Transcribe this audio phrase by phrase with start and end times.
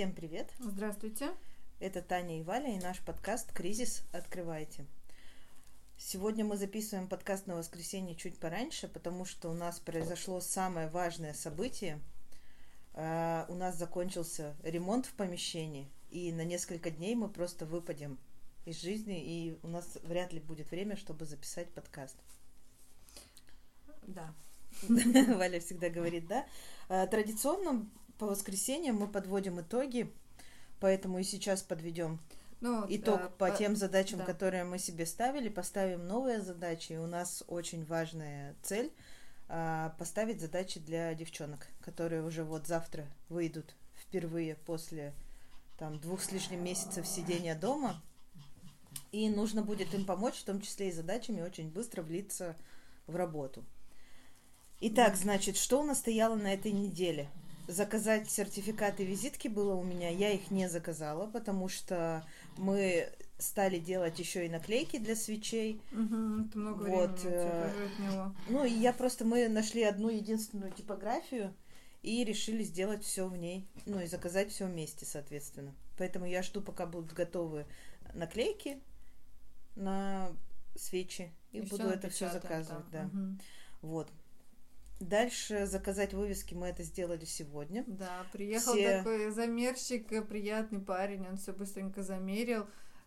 [0.00, 0.50] Всем привет!
[0.58, 1.28] Здравствуйте!
[1.78, 4.02] Это Таня и Валя и наш подкаст «Кризис.
[4.12, 4.86] Открывайте».
[5.98, 11.34] Сегодня мы записываем подкаст на воскресенье чуть пораньше, потому что у нас произошло самое важное
[11.34, 12.00] событие.
[12.94, 18.18] Uh, у нас закончился ремонт в помещении, и на несколько дней мы просто выпадем
[18.64, 22.16] из жизни, и у нас вряд ли будет время, чтобы записать подкаст.
[24.06, 24.32] Да.
[24.88, 26.46] Валя всегда говорит, да.
[26.88, 27.86] А, традиционно
[28.20, 30.12] по воскресеньям мы подводим итоги,
[30.78, 32.20] поэтому и сейчас подведем
[32.60, 34.26] ну, итог да, по, по тем задачам, да.
[34.26, 36.92] которые мы себе ставили, поставим новые задачи.
[36.92, 38.92] И у нас очень важная цель
[39.48, 45.14] а, поставить задачи для девчонок, которые уже вот завтра выйдут впервые после
[45.78, 48.02] там двух с лишним месяцев сидения дома.
[49.12, 52.54] И нужно будет им помочь, в том числе и задачами, очень быстро влиться
[53.06, 53.64] в работу.
[54.80, 57.30] Итак, значит, что у нас стояло на этой неделе?
[57.70, 62.24] Заказать сертификаты визитки было у меня, я их не заказала, потому что
[62.56, 65.80] мы стали делать еще и наклейки для свечей.
[65.92, 67.20] Угу, это много вот.
[67.24, 71.54] Э, времени Ну, и я просто, мы нашли одну единственную типографию
[72.02, 75.74] и решили сделать все в ней, ну, и заказать все вместе, соответственно.
[75.98, 77.66] Поэтому я жду, пока будут готовы
[78.14, 78.80] наклейки
[79.76, 80.30] на
[80.76, 83.10] свечи, и, и буду это все заказывать, там.
[83.12, 83.18] да.
[83.20, 83.38] Угу.
[83.82, 84.08] Вот.
[85.00, 87.84] Дальше заказать вывески мы это сделали сегодня.
[87.86, 88.98] Да, приехал все...
[88.98, 92.66] такой замерщик, э, приятный парень, он все быстренько замерил.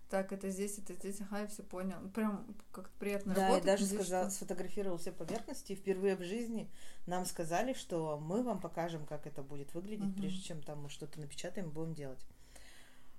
[0.09, 1.97] Так, это здесь, это здесь, ага, я все понял.
[2.13, 3.65] Прям как-то приятно да, работать.
[3.65, 4.31] Да, и даже сказал, что...
[4.31, 5.73] сфотографировал все поверхности.
[5.73, 6.69] И впервые в жизни
[7.05, 10.21] нам сказали, что мы вам покажем, как это будет выглядеть, угу.
[10.21, 12.25] прежде чем там мы что-то напечатаем, будем делать.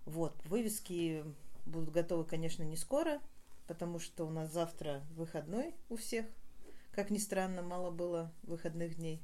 [0.04, 1.24] Вот, вывески
[1.64, 3.20] будут готовы, конечно, не скоро,
[3.66, 6.26] потому что у нас завтра выходной у всех.
[6.94, 9.22] Как ни странно, мало было выходных дней.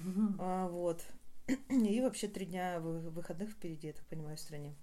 [0.00, 0.36] Mm-hmm.
[0.38, 1.02] А, вот.
[1.68, 4.74] И вообще три дня выходных впереди, я так понимаю, в стране.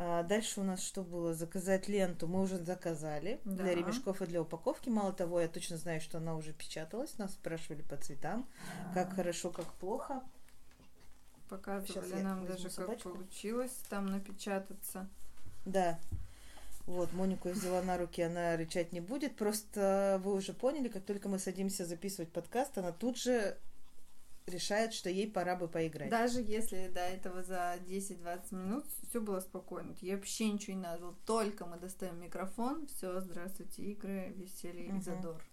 [0.00, 1.34] А дальше у нас что было?
[1.34, 2.28] Заказать ленту.
[2.28, 3.64] Мы уже заказали да.
[3.64, 4.88] для ремешков и для упаковки.
[4.88, 7.18] Мало того, я точно знаю, что она уже печаталась.
[7.18, 8.48] Нас спрашивали по цветам,
[8.94, 10.22] как хорошо, как плохо.
[11.48, 13.10] Показывали нам даже, собачку.
[13.10, 15.08] как получилось там напечататься.
[15.64, 15.98] Да.
[16.88, 19.36] Вот, Монику я взяла на руки, она рычать не будет.
[19.36, 23.58] Просто вы уже поняли, как только мы садимся записывать подкаст, она тут же
[24.46, 26.08] решает, что ей пора бы поиграть.
[26.08, 29.94] Даже если до этого за 10-20 минут все было спокойно.
[30.00, 31.14] Ей вообще ничего не надо.
[31.26, 34.96] Только мы достаем микрофон, все, здравствуйте, игры, веселье угу.
[34.96, 35.44] и задор.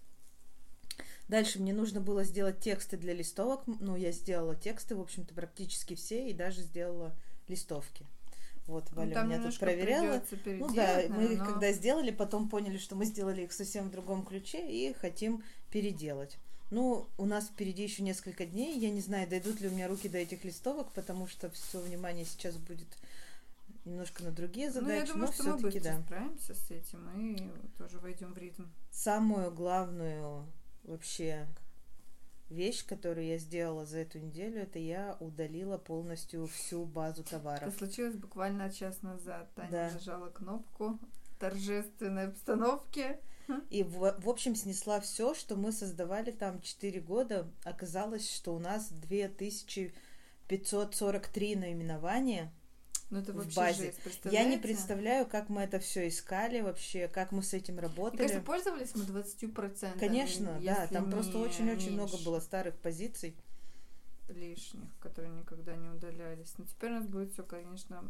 [1.28, 3.63] Дальше мне нужно было сделать тексты для листовок.
[3.66, 7.13] Ну, я сделала тексты, в общем-то, практически все, и даже сделала
[7.50, 8.06] листовки.
[8.67, 10.23] Вот ну, Валя ну, меня тут проверяла.
[10.45, 11.45] Ну да, мы их но...
[11.45, 16.37] когда сделали, потом поняли, что мы сделали их совсем в другом ключе и хотим переделать.
[16.71, 18.77] Ну, у нас впереди еще несколько дней.
[18.79, 22.25] Я не знаю, дойдут ли у меня руки до этих листовок, потому что все внимание
[22.25, 22.87] сейчас будет
[23.85, 24.91] немножко на другие задачи.
[24.91, 26.01] Ну, я думаю, но что мы быстро да.
[26.01, 28.63] справимся с этим и тоже войдем в ритм.
[28.91, 30.45] Самую главную
[30.83, 31.47] вообще
[32.55, 37.67] вещь, которую я сделала за эту неделю, это я удалила полностью всю базу товаров.
[37.67, 39.53] Это случилось буквально час назад.
[39.53, 39.91] Таня да.
[39.91, 40.97] нажала кнопку
[41.39, 43.19] торжественной обстановки.
[43.69, 47.47] И, в, в общем, снесла все, что мы создавали там 4 года.
[47.63, 52.51] Оказалось, что у нас 2543 наименования–
[53.09, 53.93] ну, это в базе.
[54.03, 58.21] Жесть, Я не представляю, как мы это все искали вообще, как мы с этим работали.
[58.21, 59.99] Мне кажется, пользовались мы 20%.
[59.99, 63.35] Конечно, да, там просто очень-очень много было старых позиций.
[64.27, 66.53] Лишних, которые никогда не удалялись.
[66.57, 68.03] Но теперь у нас будет все, конечно,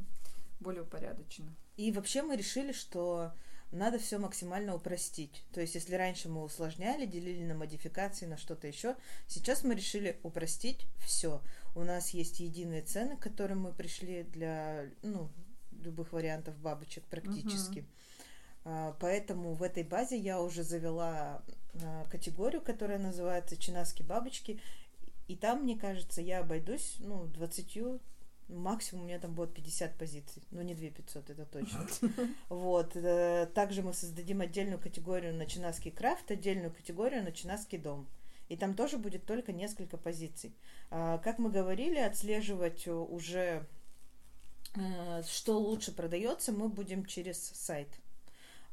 [0.61, 1.53] более упорядочено.
[1.75, 3.33] И вообще мы решили, что
[3.71, 5.43] надо все максимально упростить.
[5.53, 8.95] То есть, если раньше мы усложняли, делили на модификации, на что-то еще,
[9.27, 11.41] сейчас мы решили упростить все.
[11.75, 15.29] У нас есть единые цены, к которым мы пришли для ну,
[15.83, 17.85] любых вариантов бабочек практически.
[18.63, 18.95] Uh-huh.
[18.99, 21.43] Поэтому в этой базе я уже завела
[21.83, 24.59] а, категорию, которая называется чинаски бабочки.
[25.27, 27.77] И там, мне кажется, я обойдусь ну, 20
[28.47, 31.87] максимум у меня там будет 50 позиций, но не 2500, это точно.
[32.49, 32.95] Вот.
[32.95, 38.07] Э, также мы создадим отдельную категорию на Чинаский крафт, отдельную категорию на Чинаский дом.
[38.47, 40.53] И там тоже будет только несколько позиций.
[40.91, 43.65] А, как мы говорили, отслеживать уже,
[44.75, 47.87] э, что лучше продается, мы будем через сайт.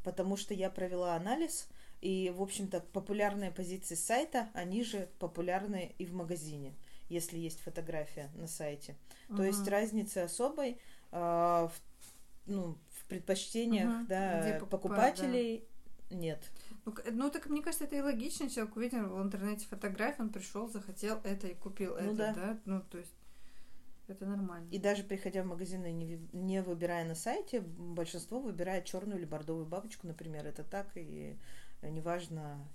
[0.04, 1.68] Потому что я провела анализ,
[2.02, 6.74] и, в общем-то, популярные позиции сайта, они же популярны и в магазине
[7.12, 8.96] если есть фотография на сайте.
[9.28, 9.36] Uh-huh.
[9.36, 10.78] То есть разницы особой
[11.10, 11.72] э, в,
[12.46, 14.06] ну, в предпочтениях uh-huh.
[14.08, 15.64] да, покупателей
[16.10, 16.16] да.
[16.16, 16.50] нет.
[16.84, 18.50] Ну, ну, так мне кажется, это и логично.
[18.50, 22.32] Человек увидел в интернете фотографию, он пришел, захотел это и купил ну, это, да.
[22.34, 22.58] да?
[22.64, 23.14] Ну, то есть
[24.08, 24.68] Это нормально.
[24.70, 29.26] И даже приходя в магазин и не, не выбирая на сайте, большинство выбирает черную или
[29.26, 30.46] бордовую бабочку, например.
[30.46, 31.38] Это так, и
[31.82, 32.66] неважно,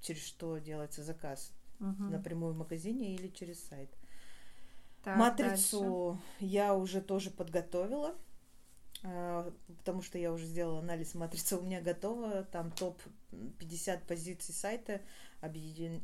[0.00, 1.52] через что делается заказ.
[1.78, 2.10] Мгм.
[2.10, 3.90] Напрямую в магазине или через сайт.
[5.02, 8.14] Так, Матрицу я уже тоже подготовила,
[9.02, 13.00] а, потому что я уже сделала анализ матрицы, у меня готова, там топ
[13.58, 15.02] 50 позиций сайта
[15.40, 16.02] объедин...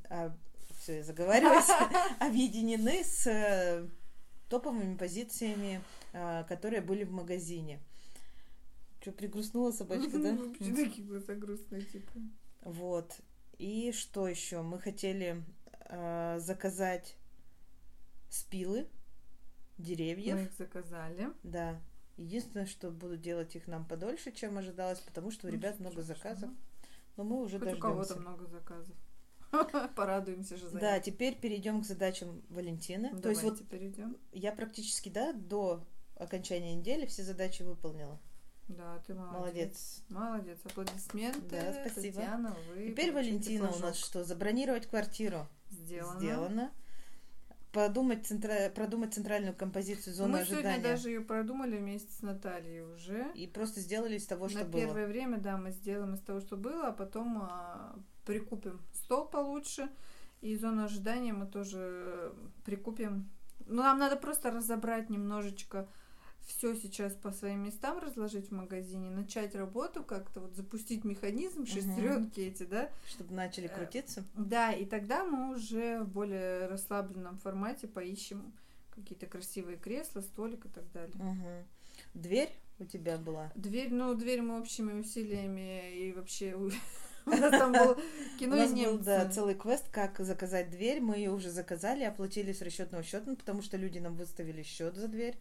[0.81, 1.70] все, я заговариваюсь,
[2.20, 3.88] объединены с э,
[4.50, 5.81] топовыми позициями,
[6.12, 7.81] а, которые были в магазине.
[9.00, 10.34] Что, пригрустнула собачка, да?
[10.34, 12.12] Вообще такие глаза грустные, типа.
[12.62, 13.14] Вот.
[13.58, 14.61] И что еще?
[14.61, 15.43] Мы хотели
[15.90, 17.16] э, заказать
[18.28, 18.88] спилы
[19.78, 20.37] деревьев.
[20.37, 21.28] Мы их заказали.
[21.42, 21.81] Да.
[22.16, 26.02] Единственное, что буду делать их нам подольше, чем ожидалось, потому что у Ну, ребят много
[26.02, 26.50] заказов.
[27.16, 28.20] Но мы уже Хоть у кого-то дождемся.
[28.31, 28.96] много заказов.
[29.96, 33.10] Порадуемся же за Да, теперь перейдем к задачам Валентины.
[33.20, 34.16] То есть вот Давайте перейдем.
[34.32, 35.84] я практически, да, до
[36.16, 38.20] окончания недели все задачи выполнила.
[38.69, 39.32] Да, ты молодец.
[39.40, 40.02] Молодец.
[40.10, 40.58] Молодец.
[40.64, 41.40] Аплодисменты.
[41.50, 42.16] Да, спасибо.
[42.20, 44.22] Татьяна, вы Теперь, Валентина, у нас что?
[44.22, 45.48] Забронировать квартиру.
[45.70, 46.20] Сделано.
[46.20, 46.70] Сделано.
[47.72, 50.82] Подумать, центра- продумать центральную композицию зоны Мы сегодня ожидания.
[50.82, 53.31] даже ее продумали вместе с Натальей уже.
[53.37, 54.81] И просто сделали из того, что На было.
[54.81, 57.96] первое время, да, мы сделаем из того, что было, а потом а,
[58.26, 59.88] прикупим стол получше.
[60.40, 62.32] И зону ожидания мы тоже
[62.64, 63.31] прикупим.
[63.66, 65.87] Ну, нам надо просто разобрать немножечко
[66.50, 72.41] все сейчас по своим местам разложить в магазине, начать работу как-то, вот запустить механизм, шестеренки
[72.41, 74.25] эти, да, Чтобы начали Э, крутиться.
[74.35, 78.52] да, и тогда мы уже в более расслабленном формате поищем
[78.94, 81.17] какие-то красивые кресла, столик и так далее.
[81.17, 81.64] Мгм.
[82.14, 83.52] Дверь у тебя была.
[83.55, 86.70] Дверь, ну, дверь мы общими усилиями и вообще у
[87.26, 87.97] нас там было
[88.38, 91.00] кино и был, да, целый квест, как заказать дверь.
[91.00, 95.06] Мы ее уже заказали, оплатили с расчетного счета, потому что люди нам выставили счет за
[95.08, 95.37] дверь.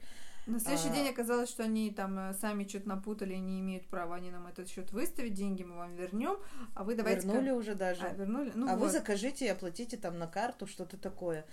[0.50, 3.88] На следующий а- день оказалось, что они там э, сами что-то напутали и не имеют
[3.88, 6.38] права они нам этот счет выставить, деньги мы вам вернем,
[6.74, 7.28] а вы давайте...
[7.28, 8.06] Вернули уже даже.
[8.06, 8.51] А, вернули?
[8.56, 8.92] Ну а вы вот.
[8.92, 11.46] закажите и оплатите там на карту что-то такое.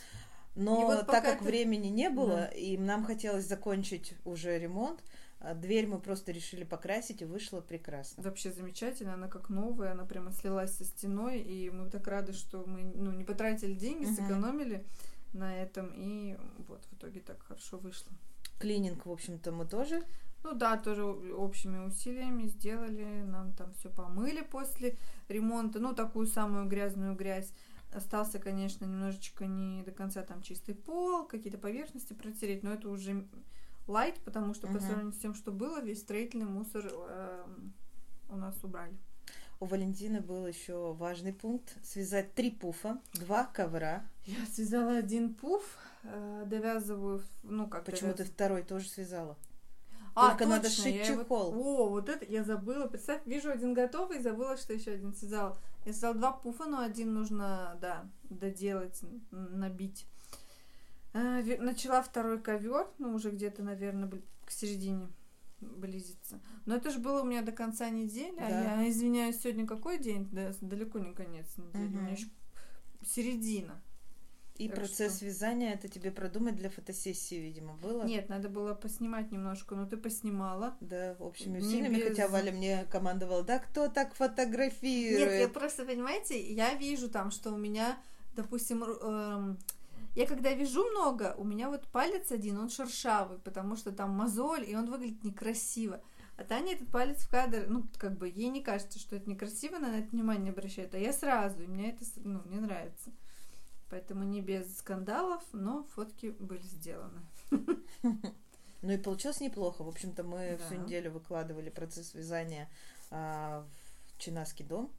[0.55, 2.47] Но И вот так как это- времени не было, Да.
[2.47, 5.05] и нам хотелось закончить уже ремонт,
[5.39, 8.23] а дверь мы просто решили покрасить, и вышло прекрасно.
[8.23, 12.65] Вообще замечательно, она как новая, она прямо слилась со стеной, и мы так рады, что
[12.67, 14.15] мы ну, не потратили деньги, Мгм.
[14.17, 14.87] сэкономили
[15.35, 16.39] на этом, и
[16.69, 18.11] вот в итоге так хорошо вышло.
[18.59, 20.03] Клининг, в общем-то, мы тоже.
[20.45, 24.97] Ну да, тоже общими усилиями сделали, нам там все помыли после
[25.29, 27.53] ремонта, ну такую самую грязную грязь.
[27.93, 33.27] Остался, конечно, немножечко не до конца там чистый пол, какие-то поверхности протереть, но это уже
[33.87, 34.81] лайт, потому что по Мгм.
[34.81, 37.73] сравнению с тем, что было, весь строительный мусор эм,
[38.29, 38.95] у нас убрали.
[39.59, 44.05] У Валентины был еще важный пункт связать три пуфа, два ковра.
[44.27, 45.63] Я связала один пуф,
[46.05, 48.35] э, довязываю, ну как Почему ты довязываю?
[48.35, 49.37] второй тоже связала?
[50.15, 51.53] А, Только надо точно, сшить я его- чехол.
[51.55, 52.87] О, вот это я забыла.
[52.87, 55.59] Представь, вижу один готовый, забыла, что еще один связала.
[55.85, 58.99] Я связала два пуфа, но один нужно, да, доделать,
[59.31, 60.07] набить.
[61.13, 64.11] Ве- Начала второй ковер, ну уже где-то, наверное,
[64.45, 65.09] к середине
[65.61, 66.41] близится.
[66.67, 68.81] Но это же было у меня до конца недели, а Да.
[68.83, 70.29] я извиняюсь, сегодня какой день?
[70.33, 72.03] Да, далеко не конец недели, у Мгм.
[72.05, 72.27] меня еще
[73.05, 73.81] середина.
[74.59, 78.05] И Так процесс что- вязания это тебе продумать для фотосессии, видимо, было.
[78.05, 80.77] Нет, надо было поснимать немножко, но ты поснимала.
[80.81, 85.29] Да, общими усилиями, без- хотя Валя мне командовала, да кто так фотографирует?
[85.31, 87.99] Нет, я просто, понимаете, я вижу там, что у меня,
[88.35, 89.59] допустим, эм,
[90.15, 94.65] я когда вяжу много, у меня вот палец один, он шершавый, потому что там мозоль,
[94.67, 96.01] и он выглядит некрасиво.
[96.39, 99.77] А Таня этот палец в кадр, ну, как бы, ей не кажется, что это некрасиво,
[99.77, 103.11] она на это внимание не обращает, а я сразу, и мне это, ну, не нравится.
[103.91, 107.21] Поэтому не без скандалов, но фотки были сделаны.
[108.83, 109.83] Ну и получилось неплохо.
[109.83, 110.65] В общем-то, мы Да.
[110.67, 112.69] всю неделю выкладывали процесс вязания
[113.11, 113.67] а,
[114.13, 114.93] в Чинаский дом.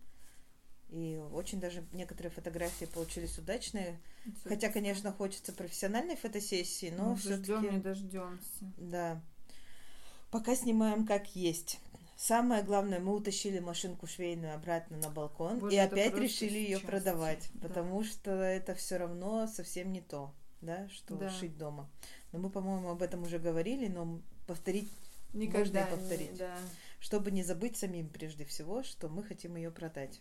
[0.90, 4.00] И очень даже некоторые фотографии получились удачные.
[4.24, 7.76] Всё Хотя, конечно, хочется профессиональной фотосессии, но ждем, все-таки...
[7.76, 8.74] не дождемся.
[8.78, 9.22] Да.
[10.32, 11.80] Пока снимаем как есть.
[12.18, 17.48] Самое главное, мы утащили машинку швейную обратно на балкон Боже, и опять решили ее продавать,
[17.54, 17.68] да.
[17.68, 21.30] потому что это все равно совсем не то, да, что Да.
[21.30, 21.88] шить дома.
[22.32, 24.90] Но мы, по-моему, об этом уже говорили, но повторить,
[25.34, 26.38] Никогда не- повторить.
[26.38, 26.58] да.
[27.00, 30.20] чтобы не забыть самим прежде всего, что мы хотим ее продать.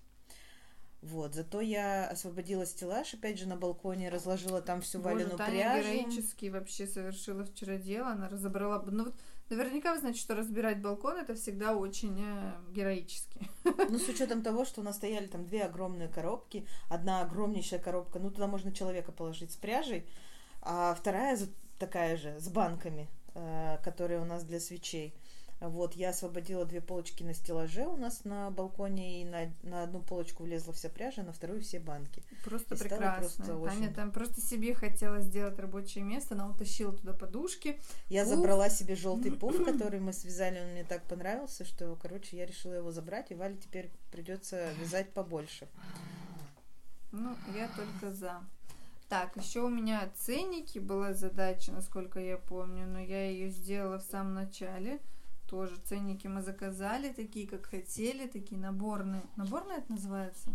[1.00, 5.50] Вот, зато я освободила стеллаж, опять же, на балконе, разложила там всю Боже, Валину Таня
[5.80, 5.88] пряжу.
[5.88, 8.82] героически вообще совершила вчера дело, она разобрала...
[8.86, 9.14] Ну вот
[9.50, 13.40] наверняка вы знаете, что разбирать балкон это всегда очень э, героически.
[13.88, 18.18] Ну, с учетом того, что у нас стояли там две огромные коробки, одна огромнейшая коробка,
[18.18, 20.06] ну, туда можно человека положить с пряжей,
[20.62, 21.38] а вторая
[21.78, 25.14] такая же, с банками, э, которые у нас для свечей.
[25.58, 30.00] Вот, я освободила две полочки на стеллаже у нас на балконе, и на, на одну
[30.00, 32.22] полочку влезла вся пряжа, на вторую все банки.
[32.44, 33.16] Просто И прекрасно.
[33.18, 37.80] просто очень- Таня там просто себе хотела сделать рабочее место, она утащила туда подушки.
[38.08, 38.34] Я Пуф.
[38.34, 42.74] забрала себе желтый пуф, который мы связали, он мне так понравился, что, короче, я решила
[42.74, 45.68] его забрать, и Вале теперь придется вязать побольше.
[47.12, 48.42] Ну, я только за.
[49.08, 54.02] Так, еще у меня ценники была задача, насколько я помню, но я ее сделала в
[54.02, 54.98] самом начале.
[55.48, 59.22] Тоже ценники мы заказали, такие, как хотели, такие наборные.
[59.36, 60.50] Наборные это называется?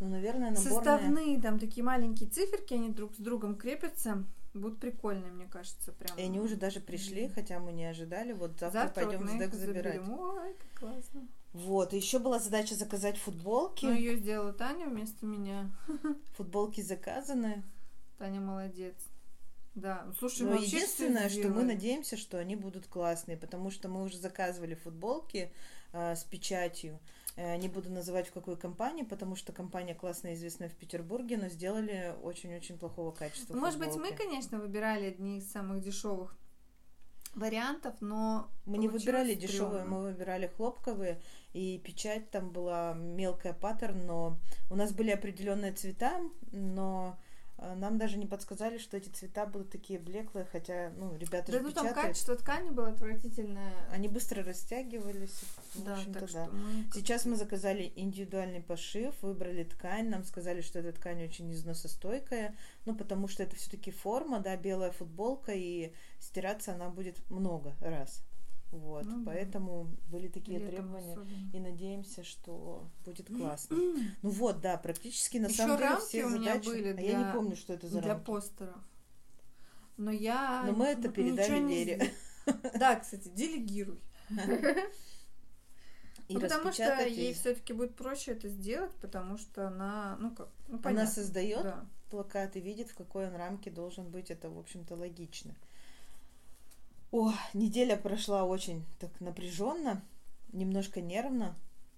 [0.00, 0.74] Ну, наверное, наборная...
[0.74, 4.24] Составные, там такие маленькие циферки, они друг с другом крепятся.
[4.54, 6.16] Будут прикольные, мне кажется, прям.
[6.18, 8.32] И они уже даже пришли, хотя мы не ожидали.
[8.32, 9.94] Вот завтра, Завтра пойдем вот СДЭК их забирать.
[9.96, 10.18] заберем.
[10.18, 11.28] Ой, как классно.
[11.52, 13.84] Вот, еще была задача заказать футболки.
[13.84, 15.70] Ну, ее сделала Таня вместо меня.
[16.36, 17.62] Футболки заказаны.
[18.18, 18.94] Таня молодец.
[19.80, 24.02] Да, ну, слушай, Но единственное, что мы надеемся, что они будут классные, потому что мы
[24.04, 25.52] уже заказывали футболки
[25.92, 26.98] э, с печатью.
[27.36, 31.48] Э, не буду называть в какой компании, потому что компания классная, известная в Петербурге, но
[31.48, 33.54] сделали очень-очень плохого качества.
[33.54, 36.36] Ну, Может быть, мы, конечно, выбирали одни из самых дешевых
[37.34, 39.96] вариантов, но Мы не выбирали дешевые, стрёмно.
[39.96, 41.20] мы выбирали хлопковые,
[41.52, 44.38] и печать там была мелкая паттерн, но
[44.70, 46.20] у нас были определенные цвета,
[46.50, 47.16] но
[47.76, 51.64] нам даже не подсказали, что эти цвета будут такие блеклые, хотя, ну, ребята Да же
[51.64, 52.08] ну там печатают.
[52.08, 53.72] качество ткани было отвратительное.
[53.90, 55.40] Они быстро растягивались.
[55.74, 56.26] Да, так да.
[56.28, 61.24] что мы как-то- Сейчас мы заказали индивидуальный пошив, выбрали ткань, нам сказали, что эта ткань
[61.24, 67.18] очень износостойкая, ну, потому что это все-таки форма, да, белая футболка, и стираться она будет
[67.30, 68.22] много раз.
[68.70, 69.32] Вот, Ну да.
[69.32, 71.12] поэтому были такие летом требования.
[71.12, 71.50] особенно.
[71.54, 73.76] И надеемся, что будет классно.
[74.22, 76.66] Ну вот, да, практически на Ещё самом деле все у меня задачи.
[76.66, 78.26] были А я не для- помню, что это за Для рамки.
[78.26, 78.76] постеров.
[79.96, 80.64] Но я...
[80.66, 82.10] Но мы это передали сделала.
[82.78, 83.98] Да, кстати, делегируй.
[86.28, 90.48] И Ну, потому что ей все-таки будет проще это сделать, потому что она, ну как,
[90.68, 91.10] ну Она понятно.
[91.10, 91.86] создает Да.
[92.10, 94.30] плакат и видит, в какой он рамке должен быть.
[94.30, 95.54] Это, в общем-то, логично.
[97.10, 100.02] О, неделя прошла очень так напряженно,
[100.52, 101.56] немножко нервно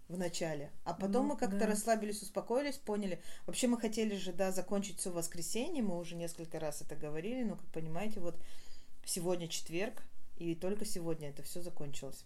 [0.09, 1.67] в начале, а потом Ну, мы как-то да.
[1.67, 3.21] расслабились, успокоились, поняли.
[3.47, 7.45] Вообще мы хотели же, да, закончить все в воскресенье, мы уже несколько раз это говорили,
[7.45, 8.37] но, как понимаете, вот
[9.05, 10.02] сегодня четверг,
[10.37, 12.25] и только сегодня это все закончилось.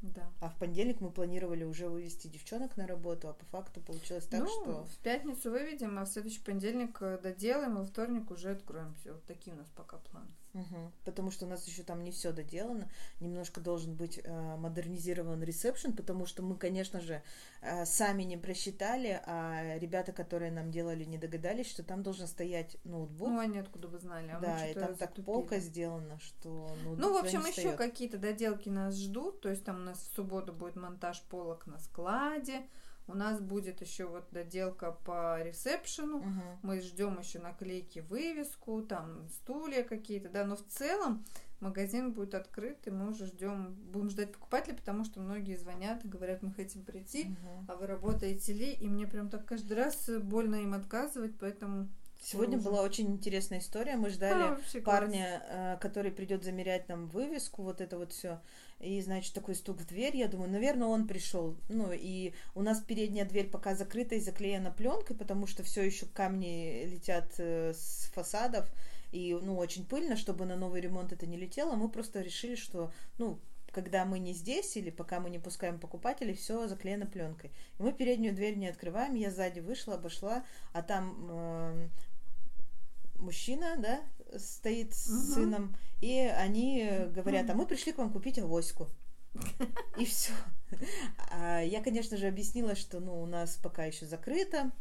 [0.00, 0.30] Да.
[0.40, 4.40] А в понедельник мы планировали уже вывести девчонок на работу, а по факту получилось так,
[4.40, 4.84] ну, что...
[4.84, 9.14] в пятницу выведем, а в следующий понедельник э, доделаем, а во вторник уже откроем все.
[9.14, 10.28] Вот такие у нас пока планы.
[10.52, 10.92] Мгм.
[11.04, 12.90] Потому что у нас еще там не все доделано.
[13.20, 17.22] Немножко должен быть э, модернизирован ресепшн, потому что мы, конечно же,
[17.60, 22.76] э, сами не просчитали, а ребята, которые нам делали, не догадались, что там должен стоять
[22.84, 23.28] ноутбук.
[23.28, 25.24] Ну, они откуда бы знали, а да, и там так затупили.
[25.24, 29.40] полка сделана, что ноутбук Ну, в общем, еще какие-то доделки нас ждут.
[29.40, 32.62] То есть там у нас в субботу будет монтаж полок на складе.
[33.08, 36.18] У нас будет еще вот доделка по ресепшену.
[36.18, 36.42] Мгм.
[36.62, 41.24] Мы ждем еще наклейки, вывеску, там стулья какие-то, да, но в целом
[41.60, 46.08] магазин будет открыт, и мы уже ждем, будем ждать покупателей, потому что многие звонят и
[46.08, 47.66] говорят, мы хотим прийти, Мгм.
[47.66, 48.72] а вы работаете ли?
[48.72, 51.88] И мне прям так каждый раз больно им отказывать, поэтому...
[52.20, 53.96] Сегодня была очень интересная история.
[53.96, 54.84] Мы А, ждали класс.
[54.84, 58.40] парня, э, который придет замерять нам вывеску, вот это вот все.
[58.80, 60.16] И, значит, такой стук в дверь.
[60.16, 61.56] Я думаю, наверное, он пришел.
[61.68, 66.06] Ну, и у нас передняя дверь пока закрыта и заклеена пленкой, потому что все еще
[66.06, 68.68] камни летят э, с фасадов.
[69.12, 71.76] И, ну, очень пыльно, чтобы на новый ремонт это не летело.
[71.76, 73.38] Мы просто решили, что, ну,
[73.72, 77.50] когда мы не здесь или пока мы не пускаем покупателей, все заклеено пленкой.
[77.78, 79.14] И мы переднюю дверь не открываем.
[79.14, 81.88] Я сзади вышла, обошла, а там э,
[83.18, 84.00] мужчина, да,
[84.38, 85.34] стоит с Мгм.
[85.34, 88.88] сыном, и они говорят, а мы пришли к вам купить авоську.
[89.98, 90.32] И все.
[91.30, 94.72] Я, конечно же, объяснила, что ну, у нас пока еще закрыто.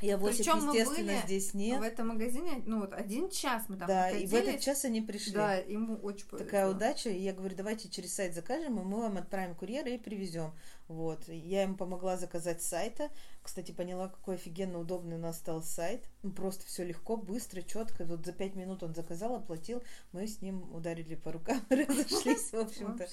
[0.00, 1.78] И авосик, Причём мы естественно, были здесь нет.
[1.78, 5.00] В этом магазине, ну вот один час мы там Да, и в этот час они
[5.00, 5.32] пришли.
[5.32, 6.44] Да, ему очень повезло.
[6.44, 7.10] Такая удача.
[7.10, 10.52] И я говорю, давайте через сайт закажем, и мы вам отправим курьера и привезем.
[10.88, 11.28] Вот.
[11.28, 13.10] Я им помогла заказать сайта.
[13.42, 16.08] Кстати, поняла, какой офигенно удобный у нас стал сайт.
[16.22, 18.04] Ну, просто все легко, быстро, четко.
[18.04, 19.82] Вот за пять минут он заказал, оплатил.
[20.12, 23.08] Мы с ним ударили по рукам, разошлись, в общем-то.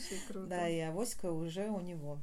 [0.47, 2.19] Да, и авоська уже у него.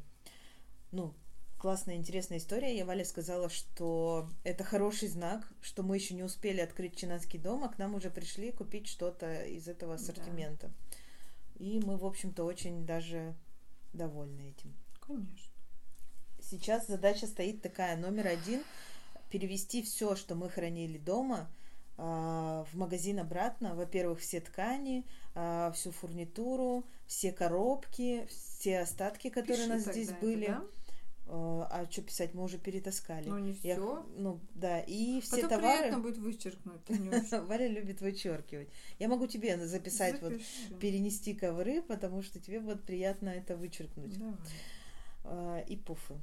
[0.90, 1.14] Ну,
[1.58, 2.76] классная, интересная история.
[2.76, 7.64] Я Валя сказала, что это хороший знак, что мы еще не успели открыть Чинанский дом,
[7.64, 10.02] а к нам уже пришли купить что-то из этого Да.
[10.02, 10.70] ассортимента.
[11.56, 13.34] И мы, в общем-то, очень даже
[13.92, 14.74] довольны этим.
[15.08, 15.52] Конечно.
[16.40, 18.62] Сейчас задача стоит такая, номер один,
[19.30, 21.50] перевести все, что мы хранили дома,
[21.96, 23.74] а, в магазин обратно.
[23.74, 30.10] Во-первых, все ткани, а, всю фурнитуру, все коробки, все остатки, которые Пиши у нас здесь
[30.10, 30.46] это, были.
[30.46, 30.64] да?
[31.30, 33.28] А а что писать, мы уже перетаскали.
[33.28, 34.06] Ну, не Я все.
[34.16, 35.78] ну, да, и все Потом товары...
[35.78, 36.80] приятно будет вычеркнуть.
[37.48, 38.68] Валя любит вычеркивать.
[38.98, 40.74] Я могу тебе записать, вот, Запиши.
[40.80, 44.18] перенести ковры, потому что тебе будет приятно это вычеркнуть.
[44.18, 44.36] Давай.
[45.28, 46.14] А, и пуфы.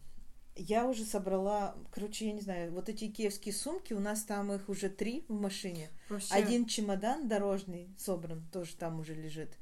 [0.55, 4.69] Я уже собрала, короче, я не знаю, вот эти икеевские сумки, у нас там их
[4.69, 5.89] уже три в машине.
[6.09, 9.57] Вообще, Один чемодан дорожный собран, тоже там уже лежит.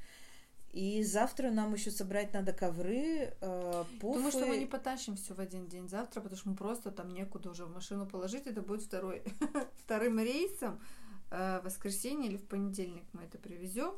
[0.72, 4.18] И завтра нам еще собрать надо ковры, э, пуфы.
[4.18, 7.10] Думаю, что мы не потащим все в один день завтра, потому что мы просто там
[7.10, 8.48] некуда уже в машину положить.
[8.48, 9.24] Это будет второй,
[9.84, 10.80] вторым рейсом.
[11.32, 13.94] Э, В воскресенье или в понедельник мы это привезем.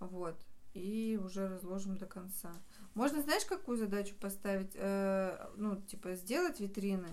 [0.00, 0.36] Вот.
[0.74, 2.52] И уже разложим до конца.
[2.94, 4.72] Можно, знаешь, какую задачу поставить?
[4.74, 7.08] Э, ну, типа, сделать витрины.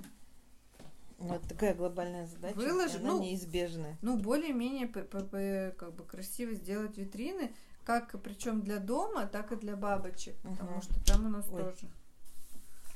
[1.20, 2.58] Вот такая глобальная задача.
[2.58, 3.98] Выложи- она ну, неизбежная.
[4.02, 7.54] Ну, более-менее как бы красиво сделать витрины,
[7.86, 10.82] как причем для дома, так и для бабочек, потому Мгм.
[10.82, 11.64] что там у нас Ой.
[11.64, 11.88] тоже.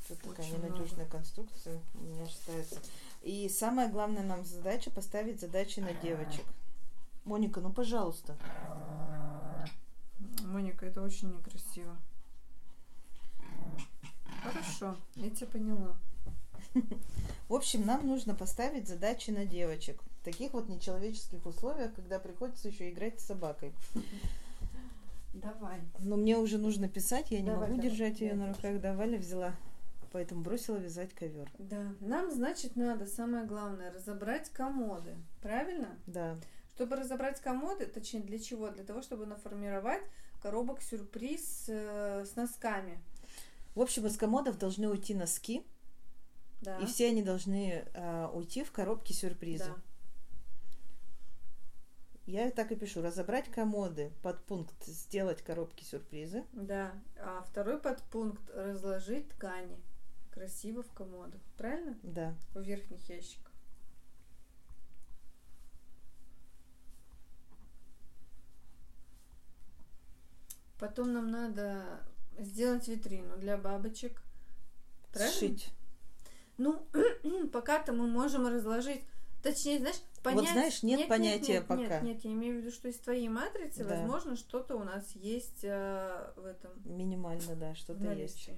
[0.07, 2.79] Тут такая ненадежная конструкция у меня считается.
[3.21, 6.45] И самая главная нам задача поставить задачи на девочек.
[7.23, 8.37] Моника, ну пожалуйста.
[10.55, 11.97] Моника, это очень некрасиво.
[14.41, 15.97] Хорошо, я тебя поняла.
[17.49, 20.01] В общем, нам нужно поставить задачи на девочек.
[20.21, 23.73] В таких вот нечеловеческих условиях, когда приходится еще играть с собакой.
[25.33, 25.81] Давай.
[25.99, 28.79] Но мне уже нужно писать, я не Давай, могу давай, держать ее на руках.
[28.79, 29.53] Да, Валя взяла.
[30.13, 31.51] Поэтому бросила вязать ковер.
[31.59, 31.93] Да.
[31.99, 35.17] Нам, значит, надо, самое главное, разобрать комоды.
[35.41, 35.99] Правильно?
[36.07, 36.37] Да.
[36.75, 38.69] Чтобы разобрать комоды, точнее, для чего?
[38.69, 40.03] Для того, чтобы наформировать
[40.45, 43.01] коробок сюрприз э, с носками.
[43.73, 45.65] В общем, из комодов должны уйти носки,
[46.61, 46.77] Да.
[46.77, 49.65] и все они должны а, уйти в коробки сюрприза.
[49.65, 49.75] Да.
[52.27, 53.01] Я так и пишу.
[53.01, 54.11] Разобрать комоды.
[54.21, 56.43] Подпункт сделать коробки сюрпризы.
[56.53, 56.93] Да.
[57.19, 59.81] А второй подпункт разложить ткани
[60.29, 61.41] красиво в комодах.
[61.57, 61.97] Правильно?
[62.03, 62.35] Да.
[62.53, 63.44] В верхних ящиках.
[70.79, 71.83] Потом нам надо
[72.37, 74.21] сделать витрину для бабочек.
[75.11, 75.35] Правильно?
[75.35, 75.69] Сшить.
[76.57, 76.85] Ну,
[77.53, 79.01] пока-то мы можем разложить.
[79.41, 80.51] Точнее, знаешь, понять...
[80.51, 81.99] знаешь, нет понятия нет, пока.
[81.99, 83.95] Нет, нет, я имею в виду, что из твоей матрицы, Да.
[83.95, 88.49] возможно, что-то у нас есть э, в этом Минимально, да, что-то есть.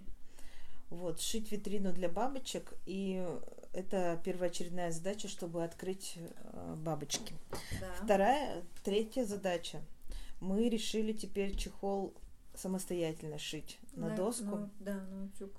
[0.89, 2.71] Вот, сшить витрину для бабочек.
[2.85, 3.27] И
[3.73, 7.33] это первоочередная задача, чтобы открыть э, бабочки.
[7.81, 7.93] Да.
[8.01, 9.81] Вторая, третья задача.
[10.39, 12.13] Мы решили теперь чехол
[12.53, 14.45] самостоятельно шить на Да, доску.
[14.45, 15.51] ну, да, на утюг.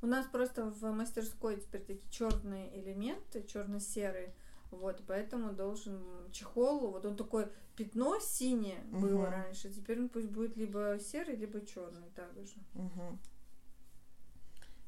[0.00, 4.32] У нас просто в мастерской теперь такие черные элементы, черно-серые.
[4.70, 9.30] Вот, поэтому должен чехол, вот он такой пятно синее было Мгм.
[9.30, 12.54] раньше, теперь он пусть будет либо серый, либо черный также.
[12.74, 13.18] Мгм.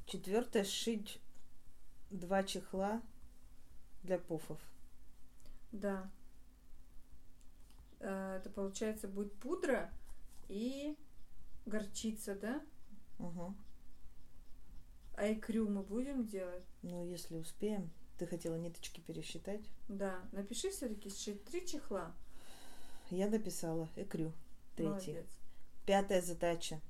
[0.07, 1.19] Четвертое, сшить
[2.11, 3.01] два чехла
[4.03, 4.59] для пуфов.
[5.73, 6.11] Да.
[8.01, 9.91] Э, Это получается будет пудра
[10.49, 10.97] и
[11.67, 12.63] горчица, да?
[13.19, 13.57] Мгм.
[15.15, 16.65] А икрю мы будем делать?
[16.83, 17.91] Ну, если успеем.
[18.19, 19.61] Ты хотела ниточки пересчитать?
[19.89, 20.21] Да.
[20.33, 22.13] Напиши все-таки три чехла.
[23.11, 23.89] Я дописала.
[23.97, 24.33] Экрю.
[24.77, 25.13] Третий.
[25.13, 25.27] Молодец.
[25.87, 26.81] Пятая задача.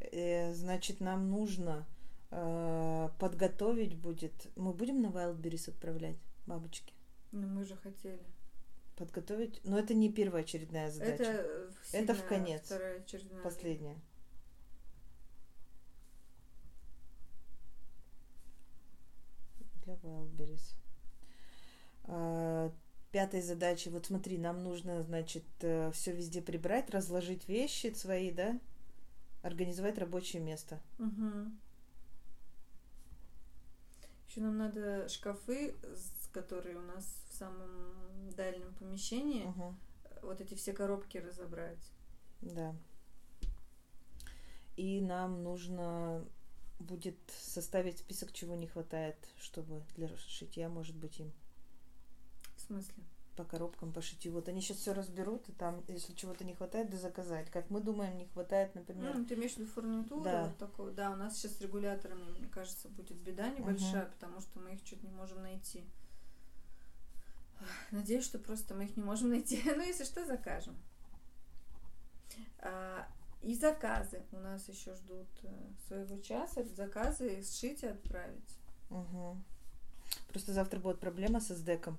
[0.00, 1.86] Э, значит, нам нужно
[2.30, 4.32] э, подготовить будет...
[4.56, 6.92] Мы будем на Wildberries отправлять бабочки?
[7.32, 8.22] Ну мы же хотели.
[8.96, 9.60] Подготовить...
[9.64, 11.22] Но это не первоочередная задача.
[11.22, 12.64] Это, э, Это в конец.
[12.64, 13.42] Вторая очередная.
[13.42, 14.00] Последняя.
[19.84, 20.74] Для Wildberries.
[22.04, 22.72] А,
[23.12, 28.60] Пятой задачей, вот смотри, нам нужно, значит, все везде прибрать, разложить вещи свои, да,
[29.42, 30.80] организовать рабочее место.
[34.28, 35.74] Еще нам надо шкафы,
[36.36, 39.76] которые у нас в самом дальнем помещении, Мгм.
[40.22, 41.90] вот эти все коробки разобрать.
[42.42, 42.74] Да.
[44.76, 46.22] И нам нужно
[46.78, 51.32] будет составить список, чего не хватает, чтобы для шитья, может быть, им
[52.56, 53.02] В смысле?
[53.34, 54.32] по коробкам по шитью.
[54.32, 57.50] Вот они сейчас все разберут, и там, если чего-то не хватает, да заказать.
[57.50, 59.14] Как мы думаем, не хватает, например.
[59.16, 60.46] Ну, ты имеешь в виду фурнитуру Да.
[60.48, 60.92] вот такую?
[60.92, 64.84] Да, у нас сейчас с регуляторами, мне кажется, будет беда небольшая, потому что мы их
[64.84, 65.84] чуть не можем найти.
[67.90, 69.62] Надеюсь, что просто мы их не можем найти.
[69.64, 70.76] Ну, если что, закажем.
[72.58, 73.06] А,
[73.42, 75.48] и заказы у нас еще ждут э,
[75.86, 76.64] своего часа.
[76.64, 78.58] Заказы сшить и отправить.
[78.90, 79.42] Мгм.
[80.28, 81.98] Просто завтра будет проблема со СДЭКом.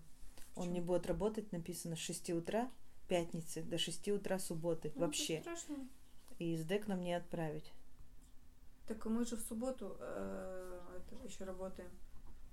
[0.55, 2.69] Он не будет работать, написано, с 6 утра
[3.07, 4.91] пятницы до 6 утра субботы.
[4.95, 5.43] Ну, вообще.
[6.39, 7.71] И СДЭК нам не отправить.
[8.87, 11.89] Так мы же в субботу э, это, еще работаем.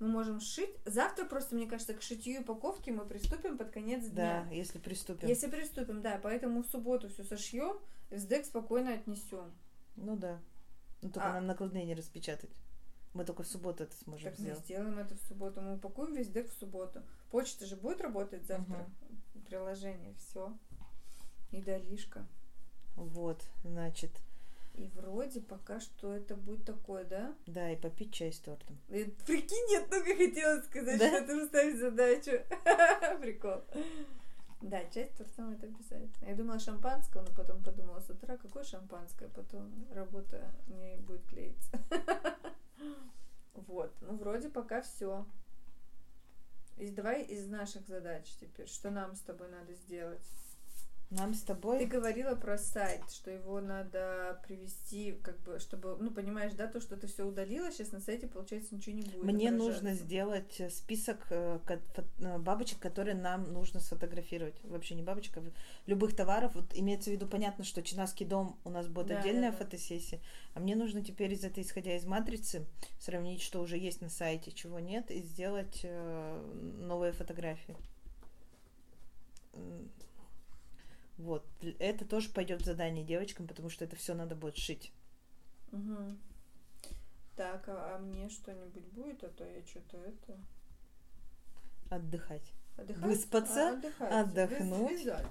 [0.01, 0.71] Мы можем сшить.
[0.85, 4.45] Завтра просто, мне кажется, к шитью и упаковке мы приступим под конец дня.
[4.49, 5.29] Да, если приступим.
[5.29, 6.19] Если приступим, да.
[6.23, 7.79] Поэтому в субботу все сошьем,
[8.11, 9.53] СДЭК спокойно отнесем.
[9.97, 10.41] Ну да.
[11.01, 11.35] Ну только А.
[11.35, 12.51] нам накладные не распечатать.
[13.13, 14.65] Мы только в субботу это сможем Так мы сделать.
[14.65, 15.61] сделаем это в субботу.
[15.61, 17.03] Мы упакуем весь ДЭК в субботу.
[17.31, 18.87] Почта же будет работать завтра.
[19.47, 20.53] Приложение, все.
[21.53, 22.27] И долишка.
[22.97, 24.11] Вот, значит,
[24.75, 27.35] И вроде пока что это будет такое, да?
[27.47, 28.77] да, и попить чай с тортом.
[28.89, 31.09] И прикинь, я только хотела сказать, Да?
[31.09, 32.33] что это ставить задачу.
[33.21, 33.63] Прикол.
[34.61, 36.29] Да, часть тортом это обязательно.
[36.29, 41.71] Я думала шампанского, но потом подумала с утра, какое шампанское, потом работа не будет клеиться.
[43.69, 45.25] Вот, ну вроде пока все.
[46.77, 50.27] И давай из наших задач теперь, что нам с тобой надо сделать.
[51.11, 51.85] Нам с Ты тобой...
[51.85, 56.97] говорила про сайт, что его надо привести, как бы, чтобы, ну, понимаешь, да, то, что
[56.97, 59.23] ты все удалила, сейчас на сайте, получается, ничего не будет.
[59.23, 64.55] Мне нужно сделать э, список э, э, бабочек, которые нам нужно сфотографировать.
[64.65, 65.43] Вообще не бабочек, а
[65.87, 66.55] любых товаров.
[66.55, 69.65] Вот имеется в виду, понятно, что Чинаский дом у нас будет Да, отдельная да, да.
[69.65, 70.21] фотосессия.
[70.55, 72.67] А мне нужно теперь из этой, исходя из матрицы,
[72.99, 75.87] сравнить, что уже есть на сайте, чего нет, и сделать
[76.81, 77.77] новые фотографии.
[81.17, 81.45] Вот.
[81.79, 84.93] Это тоже пойдет в задание девочкам, потому что это все надо будет шить.
[85.71, 86.19] Мгм.
[87.37, 90.39] Так, а, а мне что-нибудь будет, а то я что-то это...
[91.91, 92.53] Отдыхать.
[92.77, 93.03] Отдыхать?
[93.05, 94.13] Выспаться, А, отдыхать.
[94.13, 94.91] отдохнуть.
[95.05, 95.27] Вязать.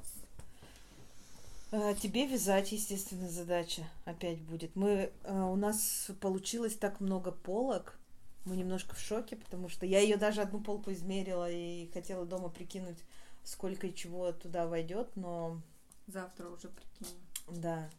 [1.72, 4.76] А, Тебе вязать, естественно, задача опять будет.
[4.76, 7.98] Мы, а, у нас получилось так много полок.
[8.46, 12.50] Мы немножко в шоке, потому что я ее даже одну полку измерила и хотела дома
[12.50, 12.98] прикинуть,
[13.44, 15.62] сколько и чего туда войдет, но
[16.08, 17.18] Завтра уже прикинь.
[17.50, 17.90] да,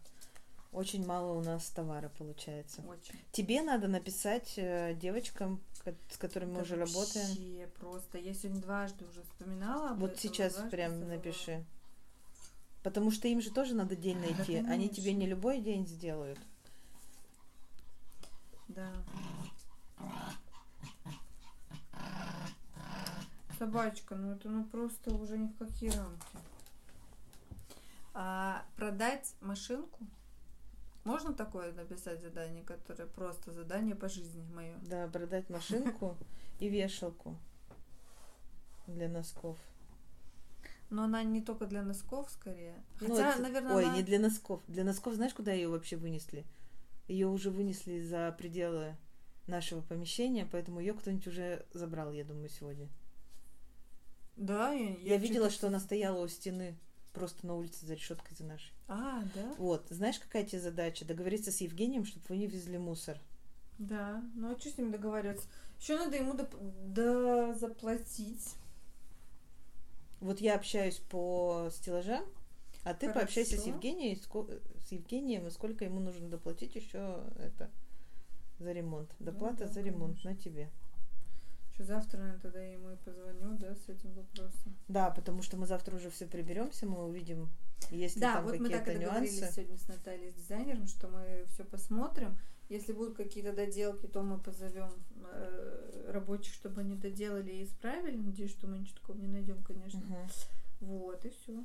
[0.72, 2.82] очень мало у нас товара получается.
[2.82, 3.14] Очень.
[3.32, 5.60] Тебе надо написать э, девочкам,
[6.10, 7.26] с которыми мы Да уже работаем.
[7.28, 8.18] вообще просто.
[8.18, 11.16] Я сегодня дважды уже вспоминала об Вот этом, сейчас прям забывала.
[11.16, 11.64] напиши.
[12.82, 14.56] Потому что им же тоже надо день Да, найти.
[14.56, 14.94] Они конечно.
[14.96, 16.38] тебе не любой день сделают.
[18.68, 18.92] Да.
[23.58, 26.26] Собачка, ну это ну просто уже ни в какие рамки.
[28.14, 30.06] А продать машинку?
[31.04, 34.74] Можно такое написать задание, которое просто задание по жизни мое?
[34.82, 36.16] Да, продать машинку
[36.60, 37.36] и вешалку
[38.86, 39.58] для носков.
[40.90, 42.74] Но она не только для носков, скорее.
[43.00, 44.62] Ну, Хотя, это- наверное, Ой, она- не для носков.
[44.68, 46.44] Для носков знаешь, куда ее вообще вынесли?
[47.08, 48.96] Ее уже вынесли за пределы
[49.46, 52.88] нашего помещения, поэтому ее кто-нибудь уже забрал, я думаю, сегодня.
[54.36, 56.76] Да, я, Я, видела, что она стояла у стены
[57.14, 58.72] просто на улице за решеткой за нашей.
[58.88, 59.54] А, да?
[59.56, 61.04] Вот, знаешь, какая тебе задача?
[61.04, 63.18] Договориться с Евгением, чтобы вы не везли мусор.
[63.78, 64.22] Да.
[64.34, 65.48] Ну а что с ним договариваться?
[65.80, 68.54] Еще надо ему доп- да, заплатить.
[70.20, 72.24] Вот я общаюсь по стеллажам,
[72.84, 73.20] а ты Хорошо.
[73.20, 74.18] пообщайся с Евгением,
[74.86, 77.70] с Евгением, и сколько ему нужно доплатить еще это
[78.58, 79.14] за ремонт.
[79.18, 80.30] Доплата да, за ремонт конечно.
[80.30, 80.70] на тебе.
[81.74, 84.76] Что завтра, наверное, тогда я ему и позвоню, да, с этим вопросом.
[84.86, 87.50] Да, потому что мы завтра уже все приберемся, мы увидим,
[87.90, 89.54] есть ли Да, там вот мы так и какие-то договорились нюансы.
[89.56, 92.38] сегодня с Натальей, с дизайнером, что мы все посмотрим.
[92.68, 94.90] Если будут какие-то доделки, то мы позовем
[95.32, 98.16] э, рабочих, чтобы они доделали и исправили.
[98.16, 100.00] Надеюсь, что мы ничего такого не найдем, конечно.
[100.00, 100.28] Мгм.
[100.80, 101.64] Вот, и все.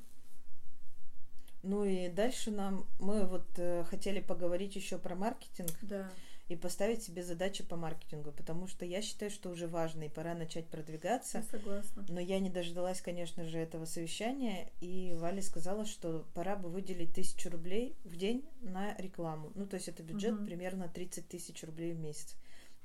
[1.62, 6.10] Ну и дальше нам мы вот э, хотели поговорить еще про маркетинг Да.
[6.50, 10.34] И поставить себе задачи по маркетингу, потому что я считаю, что уже важно и пора
[10.34, 11.38] начать продвигаться.
[11.38, 12.04] Я согласна.
[12.08, 17.14] Но я не дождалась, конечно же, этого совещания, и Валя сказала, что пора бы выделить
[17.14, 19.52] тысячу рублей в день на рекламу.
[19.54, 20.46] Ну, то есть это бюджет Мгм.
[20.46, 22.34] примерно 30 тысяч рублей в месяц.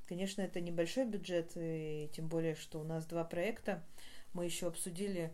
[0.08, 3.84] Конечно, это небольшой бюджет, и тем более, что у нас два проекта.
[4.34, 5.34] Мы еще обсудили,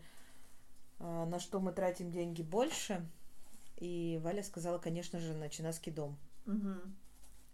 [0.98, 3.06] а, на что мы тратим деньги больше.
[3.76, 6.16] И Валя сказала, конечно же, на Чинаский дом.
[6.46, 6.96] Мгм.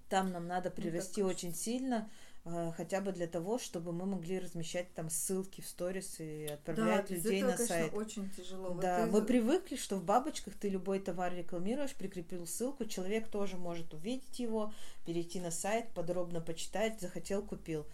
[0.09, 1.25] Там нам надо прирасти кажется.
[1.27, 2.11] очень сильно,
[2.45, 7.09] э, хотя бы для того, чтобы мы могли размещать там ссылки в сторис и отправлять
[7.09, 7.95] да, людей этого, на конечно, сайт.
[7.95, 8.69] очень тяжело.
[8.71, 13.29] Вот Да, ты- мы привыкли, что в бабочках ты любой товар рекламируешь, прикрепил ссылку, человек
[13.29, 14.73] тоже может увидеть его,
[15.05, 17.87] перейти на сайт, подробно почитать, захотел, купил.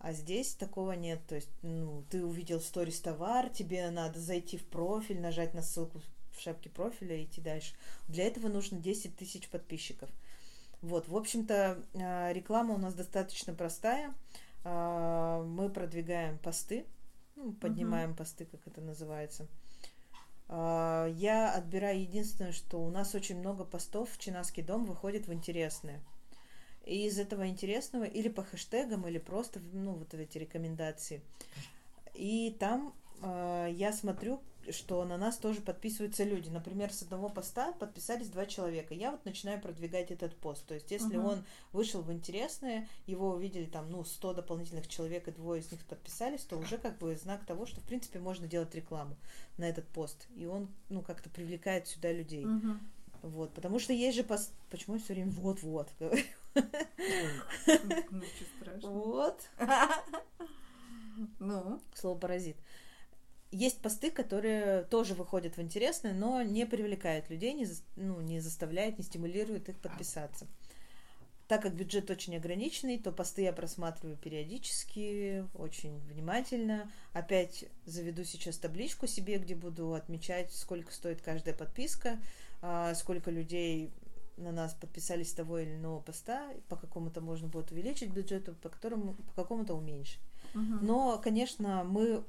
[0.00, 1.20] А здесь такого нет.
[1.28, 5.60] То есть, ну, ты увидел в сторис товар, тебе надо зайти в профиль, нажать на
[5.62, 6.00] ссылку
[6.32, 7.74] в шапке профиля и идти дальше.
[8.08, 10.08] Для этого нужно 10 тысяч подписчиков.
[10.82, 14.14] Вот, в общем-то, а, реклама у нас достаточно простая.
[14.64, 16.86] А, Мы продвигаем посты
[17.42, 19.46] ну, поднимаем посты, как это называется.
[20.48, 25.32] А, Я отбираю единственное, что у нас очень много постов в Чинаский дом выходит в
[25.32, 26.00] интересные.
[26.84, 31.22] И из этого интересного или по хэштегам, или просто, ну, вот эти рекомендации.
[32.14, 36.48] И там э, я смотрю, что на нас тоже подписываются люди.
[36.48, 38.94] Например, с одного поста подписались два человека.
[38.94, 40.66] Я вот начинаю продвигать этот пост.
[40.66, 41.26] То есть, если Мгм.
[41.26, 45.84] он вышел в интересное, его увидели там, ну, 100 дополнительных человек, и двое из них
[45.84, 49.16] подписались, то уже как бы знак того, что, в принципе, можно делать рекламу
[49.58, 50.26] на этот пост.
[50.36, 52.44] И он, ну, как-то привлекает сюда людей.
[52.44, 52.80] Мгм.
[53.22, 53.52] Вот.
[53.52, 54.52] Потому что есть же пост...
[54.70, 56.22] Почему я все время вот-вот говорю?
[58.82, 59.42] Вот.
[61.38, 62.56] Ну, Слово паразит.
[63.50, 68.98] Есть посты, которые тоже выходят в интересное, но не привлекают людей, не, ну, не заставляют,
[68.98, 70.46] не стимулируют их подписаться.
[71.48, 76.88] Так как бюджет очень ограниченный, то посты я просматриваю периодически, очень внимательно.
[77.12, 82.20] Опять заведу сейчас табличку себе, где буду отмечать, сколько стоит каждая подписка,
[82.62, 83.90] а, сколько людей
[84.36, 88.68] на нас подписались с того или иного поста, по какому-то можно будет увеличить бюджет, по,
[88.68, 90.20] которому, по какому-то уменьшить.
[90.54, 90.86] мгм.
[90.86, 92.24] Но, конечно, мы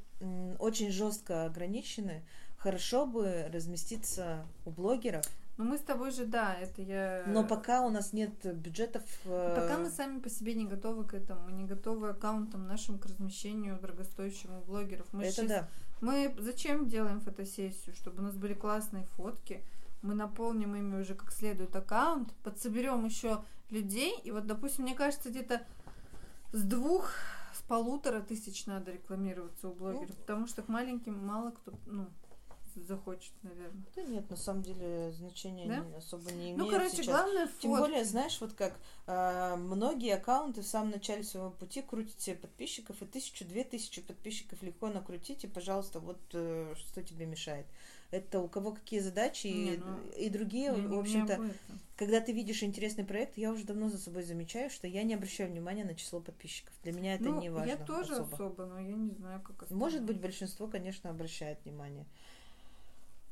[0.59, 2.23] очень жестко ограничены.
[2.57, 5.25] Хорошо бы разместиться у блогеров,
[5.57, 7.23] Ну, мы с тобой же, да, это я...
[7.27, 9.03] но пока у нас нет бюджетов.
[9.25, 12.99] э, Пока мы сами по себе не готовы к этому, мы не готовы аккаунтам нашим
[12.99, 15.07] к размещению дорогостоящим у блогеров.
[15.11, 15.67] Мы Это щас- да.
[16.01, 17.95] Мы зачем делаем фотосессию?
[17.95, 19.63] Чтобы у нас были классные фотки.
[20.03, 24.15] Мы наполним ими уже как следует аккаунт, подсоберем еще людей.
[24.23, 25.61] И вот, допустим, мне кажется, где-то
[26.53, 27.11] с двух,
[27.75, 30.13] полутора тысяч надо рекламироваться у блогеров.
[30.17, 32.07] потому что к маленьким мало кто, ну,
[32.75, 33.83] захочет, наверное.
[33.95, 35.77] Да нет, на самом деле значения Да?
[35.79, 37.07] не- особо не имеет Ну, короче, сейчас.
[37.07, 37.81] главное Тем фотки.
[37.81, 38.73] более, знаешь, вот как
[39.07, 44.01] э, многие аккаунты в самом начале своего пути крутят себе подписчиков, и тысячу, две тысячи
[44.01, 47.65] подписчиков легко накрутить, и, пожалуйста, вот э, что тебе мешает.
[48.11, 51.39] Это у кого какие задачи, Не, и, ну, и другие, Я не- в общем-то,
[51.95, 55.49] когда ты видишь интересный проект, я уже давно за собой замечаю, что я не обращаю
[55.49, 56.73] внимания на число подписчиков.
[56.83, 57.69] Для меня это ну, не важно.
[57.69, 58.33] я тоже особо.
[58.33, 58.65] особо.
[58.65, 59.79] но я не знаю, как остальные.
[59.79, 62.05] Может быть, большинство, конечно, обращает внимание.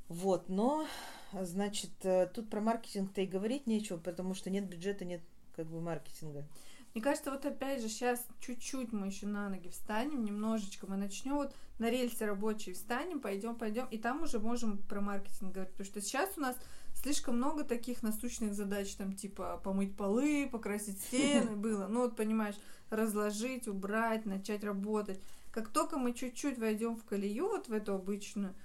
[0.07, 0.87] Вот, но,
[1.33, 5.21] значит, э, тут про маркетинг-то и говорить нечего, потому что нет бюджета, нет
[5.55, 6.45] как бы маркетинга.
[6.93, 11.35] Мне кажется, вот опять же, сейчас чуть-чуть мы еще на ноги встанем, немножечко мы начнем
[11.35, 15.85] вот на рельсы рабочие встанем, пойдем, пойдем, и там уже можем про маркетинг говорить, потому
[15.85, 16.57] что сейчас у нас
[16.95, 22.55] слишком много таких насущных задач, там типа помыть полы, покрасить стены было, ну вот понимаешь,
[22.89, 25.21] разложить, убрать, начать работать.
[25.51, 28.55] Как только мы чуть-чуть войдем в колею, вот в эту обычную,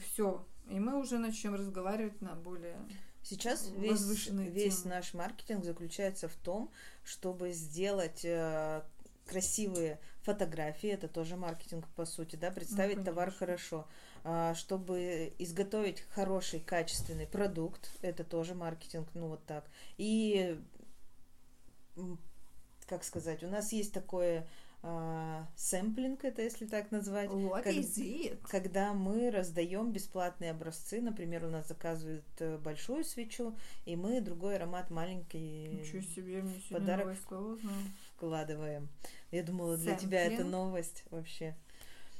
[0.00, 2.76] все, и мы уже начнем разговаривать на более
[3.24, 4.94] Сейчас весь, весь темы.
[4.94, 6.70] наш маркетинг заключается в том,
[7.02, 8.82] чтобы сделать э,
[9.26, 13.38] красивые фотографии, это тоже маркетинг по сути, да, представить товар конечно.
[13.38, 13.86] хорошо,
[14.24, 19.64] А, чтобы изготовить хороший, качественный продукт, это тоже маркетинг, ну вот так.
[19.98, 20.58] И,
[22.86, 24.46] как сказать, у нас есть такое
[24.86, 28.38] а, сэмплинг, это если так назвать, What как- is it?
[28.46, 34.56] когда мы раздаем бесплатные образцы, например, у нас заказывают э, большую свечу, и мы другой
[34.56, 37.58] аромат маленький Ничего себе, мне подарок слово
[38.14, 38.90] вкладываем.
[39.30, 40.50] Я думала, для тебя это Сэмплинг?
[40.52, 41.56] новость вообще.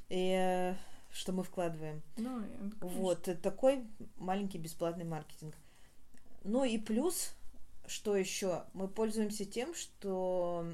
[0.08, 0.74] И э,
[1.12, 2.02] что мы вкладываем.
[2.16, 2.72] Ну, конечно.
[2.80, 3.84] Вот, э, такой
[4.16, 5.54] маленький бесплатный маркетинг.
[6.44, 7.34] Ну и плюс,
[7.86, 10.66] что еще, мы пользуемся тем, что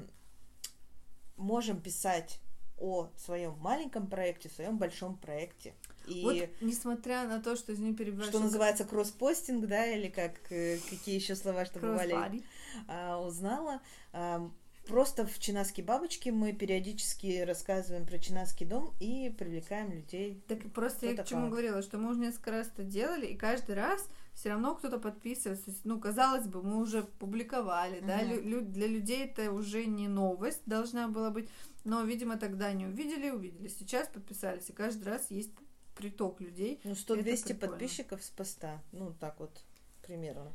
[1.41, 2.39] можем писать
[2.77, 5.73] о своем маленьком проекте, своем большом проекте.
[6.07, 10.77] И Вот, несмотря на то, что, извини, перебиваю, что называется кросспостинг, да, или как э,
[10.89, 12.43] какие еще слова, что бывали,
[12.87, 13.81] а, узнала.
[14.13, 14.49] А,
[14.87, 20.43] Просто в Чинаски бабочки мы периодически рассказываем про Чинаский дом и привлекаем людей.
[20.47, 23.75] Так просто я к чему говорила, что мы уже несколько раз это делали, и каждый
[23.75, 25.71] раз все равно кто-то подписывается.
[25.83, 28.47] Ну, казалось бы, мы уже публиковали, да, Мгм.
[28.47, 31.49] лю- для людей это уже не новость должна была быть,
[31.83, 33.67] но, видимо, тогда не увидели, увидели.
[33.67, 35.51] Сейчас подписались, и каждый раз есть
[35.95, 36.79] приток людей.
[36.83, 37.67] Ну, 100-200 прикольно.
[37.77, 38.81] подписчиков с поста.
[38.91, 39.61] Ну, так вот,
[40.01, 40.51] примерно.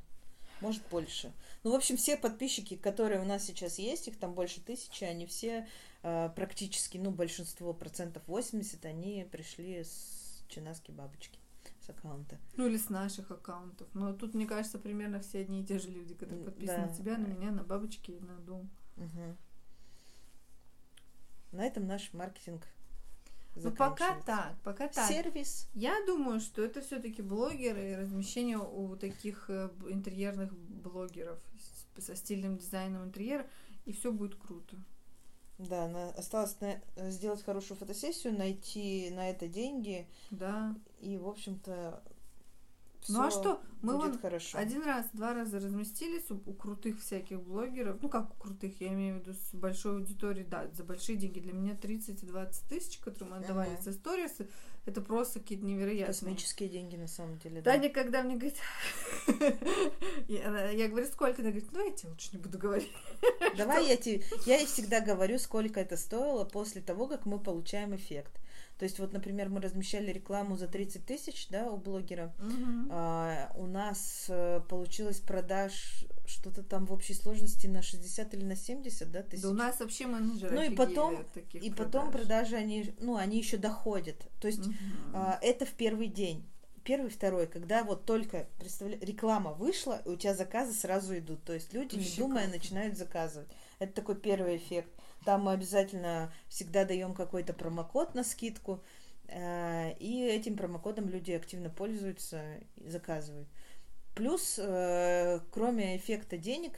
[0.62, 1.34] Может, больше.
[1.64, 5.26] Ну, в общем, все подписчики, которые у нас сейчас есть, их там больше тысячи, они
[5.26, 5.68] все
[6.02, 11.38] э, практически, ну, большинство, процентов 80, они пришли с Чинаски бабочки,
[11.86, 12.38] с аккаунта.
[12.56, 13.88] Ну, или с наших аккаунтов.
[13.94, 16.86] Но тут, мне кажется, примерно все одни и те же люди, которые подписаны да.
[16.86, 18.68] на тебя, на меня, на бабочки и на дом.
[18.96, 19.36] Мгм.
[21.52, 22.66] На этом наш маркетинг
[23.54, 25.08] Ну, пока так, пока так.
[25.08, 25.68] Сервис.
[25.74, 31.38] Я думаю, что это все-таки блогеры и размещение у таких э, интерьерных блогеров
[31.98, 33.46] со стильным дизайном интерьера,
[33.84, 34.76] и все будет круто.
[35.58, 40.06] Да, на, осталось на, сделать хорошую фотосессию, найти на это деньги.
[40.30, 40.74] Да.
[41.00, 42.02] И, в общем-то,
[43.08, 43.60] ну а что?
[43.82, 44.58] Мы будет вон хорошо.
[44.58, 48.02] один раз, два раза разместились у, у крутых всяких блогеров.
[48.02, 51.40] Ну как у крутых, я имею в виду с большой аудиторией, да, за большие деньги.
[51.40, 53.82] Для меня 30 и 20 тысяч, которые мы отдавали Ага.
[53.82, 54.48] за сторисы,
[54.86, 56.06] это просто какие-то невероятные.
[56.06, 57.60] Космические деньги, на самом деле.
[57.60, 57.72] да.
[57.72, 58.56] Таня, когда мне говорит,
[60.28, 61.42] я говорю, сколько?
[61.42, 62.92] Она говорит, ну я тебе лучше не буду говорить.
[63.56, 64.22] Давай я тебе...
[64.46, 68.32] Я ей всегда говорю, сколько это стоило после того, как мы получаем эффект.
[68.78, 72.34] То есть, вот, например, мы размещали рекламу за 30 тысяч, да, у блогера.
[72.90, 78.54] А, у нас э, получилось продаж что-то там в общей сложности на 60 или на
[78.56, 79.42] 70, да, тысяч.
[79.42, 82.12] Да у нас вообще менеджеры Ну и потом- И потом продаж.
[82.26, 84.16] продажи, они, ну, они еще доходят.
[84.40, 84.74] То есть, Мгм.
[85.14, 86.44] а, это в первый день.
[86.84, 88.96] Первый, второй, когда вот только представля...
[89.00, 91.42] реклама вышла, и у тебя заказы сразу идут.
[91.44, 92.58] То есть люди, не Вообще думая, круто.
[92.58, 93.48] начинают заказывать.
[93.80, 94.88] Это такой первый эффект.
[95.26, 98.80] Там мы обязательно всегда даем какой-то промокод на скидку.
[99.26, 102.40] э, И этим промокодом люди активно пользуются
[102.76, 103.48] и заказывают.
[104.14, 106.74] Плюс, э, кроме эффекта денег,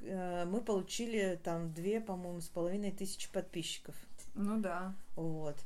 [0.00, 3.94] э, мы получили там две, по-моему, с половиной тысячи подписчиков.
[4.34, 4.94] Ну да.
[5.16, 5.56] Вот.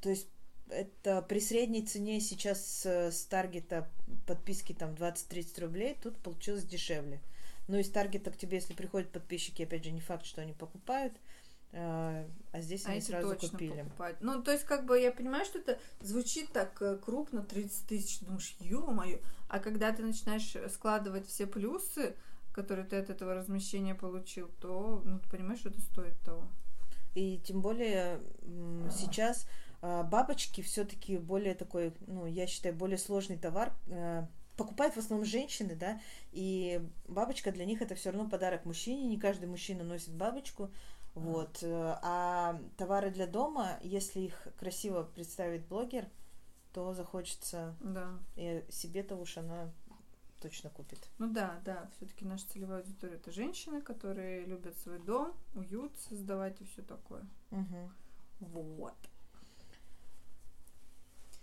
[0.00, 0.28] То есть
[0.68, 3.90] это при средней цене сейчас с, с таргета
[4.28, 7.20] подписки там 20-30 рублей, тут получилось дешевле.
[7.66, 10.52] Ну и с таргета к тебе, если приходят подписчики, опять же, не факт, что они
[10.52, 11.12] покупают,
[11.72, 13.82] э, а здесь А они сразу точно купили.
[13.82, 14.18] покупают.
[14.20, 18.18] Ну, то есть, как бы, я понимаю, что это звучит так э, крупно, 30 тысяч,
[18.18, 19.18] ты думаешь, ё-моё.
[19.48, 22.14] А когда ты начинаешь складывать все плюсы,
[22.52, 26.46] которые ты от этого размещения получил, то, ну, ты понимаешь, что это стоит того.
[27.14, 29.46] И тем более м, сейчас
[29.82, 33.72] а, бабочки все-таки более такой, ну, я считаю, более сложный товар.
[33.88, 35.98] э, Покупают в основном женщины, да,
[36.32, 39.06] и бабочка для них это все равно подарок мужчине.
[39.06, 40.70] Не каждый мужчина носит бабочку.
[41.14, 41.58] Вот.
[41.62, 46.06] э, А товары для дома, если их красиво представит блогер,
[46.72, 48.18] то захочется Да.
[48.36, 49.72] и себе-то уж она
[50.40, 50.98] точно купит.
[51.18, 56.60] Ну да, да, все-таки наша целевая аудитория это женщины, которые любят свой дом, уют создавать
[56.60, 57.26] и все такое.
[57.50, 57.92] Мгм.
[58.40, 58.94] Вот.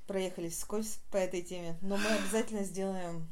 [0.08, 3.28] Проехались скользь по этой теме, но мы обязательно сделаем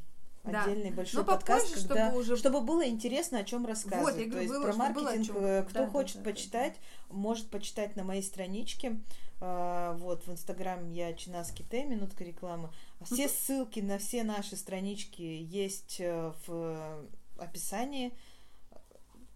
[0.51, 0.63] Да.
[0.63, 4.13] отдельный большой Ну, подкаст, попозже, когда, чтобы уже- чтобы было интересно, о чем рассказывать.
[4.15, 5.45] Вот, я То говорю, есть было, про чтобы было о маркетинг, чём.
[5.45, 6.75] э, кто Да, да, хочет да, да, почитать,
[7.10, 8.99] может почитать на моей страничке.
[9.41, 12.69] А, Вот, в Инстаграм я Чинаски Т, минутка рекламы.
[12.99, 17.05] А Все ссылки на все наши странички есть э, в
[17.38, 18.13] описании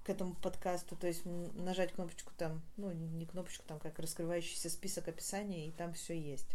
[0.05, 5.07] к этому подкасту, то есть нажать кнопочку там, ну не кнопочку там, как раскрывающийся список
[5.09, 6.47] описания, и там все есть.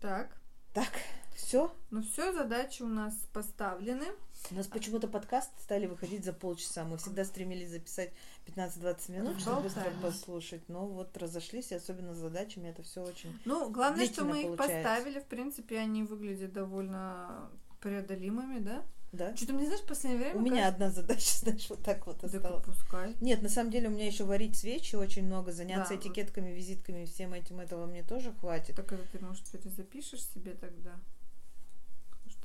[0.00, 0.36] Так,
[0.72, 0.92] Так,
[1.36, 1.72] все.
[1.90, 4.06] ну все, задачи у нас поставлены.
[4.50, 6.84] У нас почему-то подкаст стали выходить за полчаса.
[6.84, 8.12] Мы всегда стремились записать
[8.46, 10.68] 15-20 минут, чтобы быстро послушать.
[10.68, 13.38] Но вот разошлись, и особенно с задачами это все очень...
[13.44, 14.88] Ну, главное, что мы их получается.
[14.88, 15.20] поставили.
[15.20, 18.84] В принципе, они выглядят довольно преодолимыми, да?
[19.12, 19.34] Да?
[19.36, 20.38] Что-то мне, знаешь, в последнее время...
[20.38, 22.64] У меня одна задача, знаешь, вот так вот кажется- осталась.
[22.64, 23.14] Да пускай.
[23.20, 26.04] Нет, на самом деле у меня еще варить свечи очень много, заняться Да, вот.
[26.04, 28.76] этикетками, визитками, всем этим этого мне тоже хватит.
[28.76, 30.98] Так это ты, может, перезапишешь себе тогда?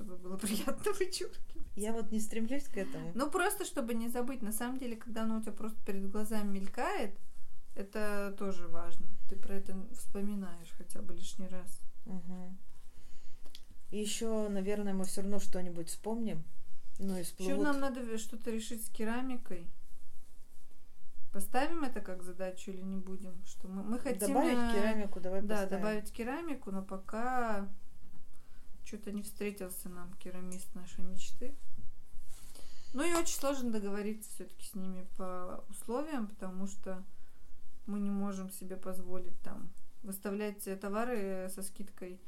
[0.02, 1.68] Чтобы было приятно вычуркивать.
[1.76, 3.12] Я вот не стремлюсь к этому.
[3.16, 4.42] Ну, просто чтобы не забыть.
[4.42, 7.18] На самом деле, когда оно у тебя просто перед глазами мелькает,
[7.76, 9.08] это тоже важно.
[9.30, 11.82] Ты про это вспоминаешь хотя бы лишний раз.
[12.06, 12.58] Мгм.
[13.92, 16.44] И еще, наверное, мы все равно что-нибудь вспомним.
[17.00, 17.64] Ну, и Еще всплывут.
[17.64, 19.70] нам надо что-то решить с керамикой.
[21.32, 23.42] Поставим это как задачу или не будем?
[23.46, 24.28] Что мы, мы хотим...
[24.28, 25.70] Добавить э, керамику, давай Да, поставим.
[25.78, 27.70] добавить керамику, но пока
[28.86, 31.56] что-то не встретился нам керамист нашей мечты.
[32.94, 37.04] Ну и очень сложно договориться все-таки с ними по условиям, потому что
[37.86, 39.72] мы не можем себе позволить там
[40.04, 42.20] выставлять товары со скидкой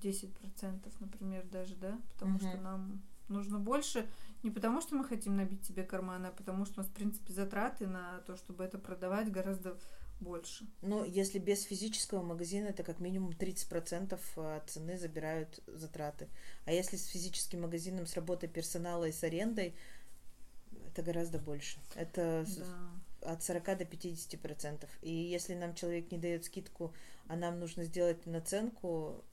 [0.00, 2.62] 10%, например, даже, да, потому что Мгм.
[2.62, 4.06] нам нужно больше,
[4.42, 7.32] не потому что мы хотим набить себе карманы, а потому что у нас, в принципе,
[7.32, 9.78] затраты на то, чтобы это продавать, гораздо
[10.20, 10.66] больше.
[10.82, 16.28] Ну, если без физического магазина, это как минимум 30% от цены забирают затраты.
[16.64, 19.74] А если с физическим магазином, с работой персонала и с арендой,
[20.86, 21.78] это гораздо больше.
[21.94, 22.46] Это
[23.20, 23.32] Да.
[23.32, 24.88] от 40 до 50%.
[25.02, 26.94] И если нам человек не дает скидку,
[27.26, 29.24] а нам нужно сделать наценку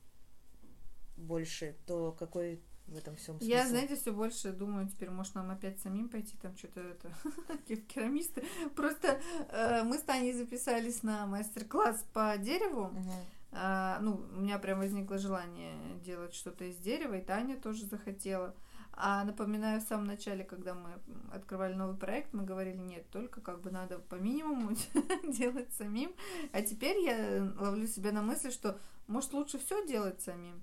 [1.17, 2.61] больше, то какой
[2.91, 3.49] в этом всем смысл?
[3.49, 7.11] Я, знаете, все больше думаю, теперь, может, нам опять самим пойти там что-то это
[7.67, 8.43] ке- керамисты.
[8.75, 9.19] Просто
[9.49, 12.85] э, мы с Таней записались на мастер-класс по дереву.
[12.87, 13.11] Мгм.
[13.53, 18.55] А, ну, у меня прям возникло желание делать что-то из дерева, и Таня тоже захотела.
[18.93, 20.91] А напоминаю, в самом начале, когда мы
[21.33, 24.75] открывали новый проект, мы говорили, нет, только как бы надо по минимуму
[25.23, 26.13] делать самим.
[26.51, 28.77] А теперь я ловлю себя на мысли, что
[29.07, 30.61] может лучше все делать самим.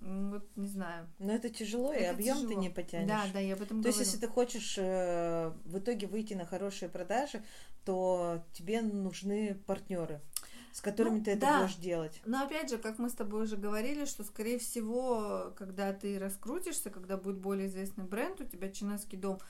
[0.00, 1.08] Вот не знаю.
[1.18, 3.08] Но это тяжело, это и объем ты не потянешь.
[3.08, 3.98] Да, да, я об этом То говорю.
[3.98, 7.42] есть, если ты хочешь э, в итоге выйти на хорошие продажи,
[7.84, 10.20] то тебе нужны партнеры
[10.72, 11.62] с которыми ну, ты это да.
[11.62, 12.20] будешь делать.
[12.24, 16.90] Но опять же, как мы с тобой уже говорили, что скорее всего, когда ты раскрутишься,
[16.90, 19.40] когда будет более известный бренд, у тебя чиновский дом,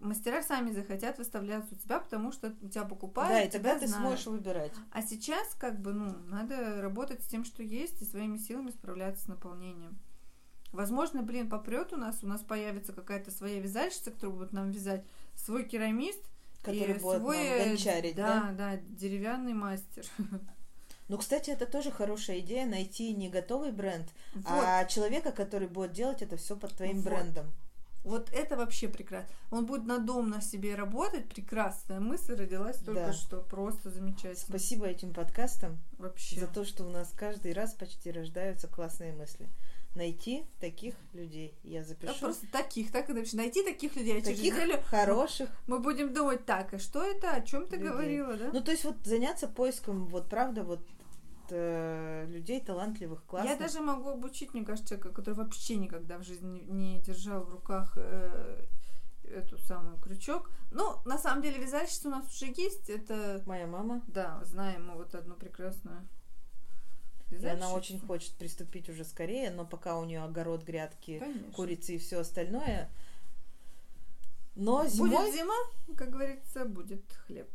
[0.00, 3.32] мастера сами захотят выставляться у тебя, потому что у тебя покупают.
[3.32, 4.06] Да, и тогда ты знают.
[4.06, 4.72] сможешь выбирать.
[4.92, 9.24] А сейчас, как бы, ну, надо работать с тем, что есть, и своими силами справляться
[9.24, 9.98] с наполнением.
[10.72, 15.04] Возможно, блин, попрет у нас, у нас появится какая-то своя вязальщица, которая будет нам вязать,
[15.34, 16.22] свой керамист,
[16.62, 18.52] который и будет свой, нам гончарить, да?
[18.52, 20.04] Да, да, деревянный мастер.
[21.08, 24.46] Ну, кстати, это тоже хорошая идея найти не готовый бренд, вот.
[24.46, 27.04] а человека, который будет делать это все под твоим вот.
[27.04, 27.52] брендом.
[28.02, 29.28] Вот это вообще прекрасно.
[29.50, 31.28] Он будет на дом на себе работать.
[31.28, 33.12] Прекрасная мысль родилась только да.
[33.12, 33.40] что.
[33.40, 34.36] Просто замечательно.
[34.36, 35.78] Спасибо этим подкастам.
[35.98, 36.40] Вообще.
[36.40, 39.48] За то, что у нас каждый раз почти рождаются классные мысли
[39.94, 41.54] найти таких людей.
[41.62, 42.12] Я запишу.
[42.12, 43.36] Да, просто таких, так и напиши.
[43.36, 44.20] Найти таких людей.
[44.20, 45.48] А таких неделю хороших.
[45.66, 47.88] Мы будем думать, так, а что это, о чем ты людей.
[47.88, 48.50] говорила, да?
[48.52, 50.80] Ну, то есть вот заняться поиском, вот правда, вот
[51.52, 53.52] э, людей талантливых, классных.
[53.52, 57.50] Я даже могу обучить, мне кажется, человека, который вообще никогда в жизни не держал в
[57.50, 58.66] руках э,
[59.24, 60.50] эту самую крючок.
[60.70, 62.90] Ну, на самом деле, вязальщица у нас уже есть.
[62.90, 63.42] Это...
[63.46, 64.02] Моя мама.
[64.08, 66.08] Да, знаем мы вот одну прекрасную
[67.30, 71.52] и она очень хочет приступить уже скорее, но пока у нее огород, грядки, Конечно.
[71.52, 72.90] курицы и все остальное.
[74.56, 75.10] Но зимой...
[75.10, 75.54] Будет зима,
[75.96, 77.48] как говорится, будет хлеб.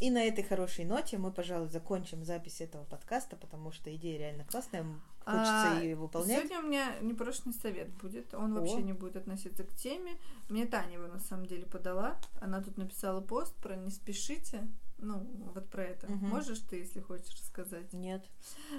[0.00, 4.44] И на этой хорошей ноте мы, пожалуй, закончим запись этого подкаста, потому что идея реально
[4.44, 4.84] классная,
[5.24, 6.38] хочется а, ее выполнять.
[6.38, 8.60] Сегодня у меня непрошенный совет будет, он О.
[8.60, 10.18] вообще не будет относиться к теме.
[10.48, 14.68] Мне Таня его на самом деле подала, она тут написала пост про «не спешите»,
[14.98, 16.06] ну, вот про это.
[16.06, 16.26] Угу.
[16.26, 17.92] Можешь ты, если хочешь, рассказать?
[17.92, 18.24] Нет.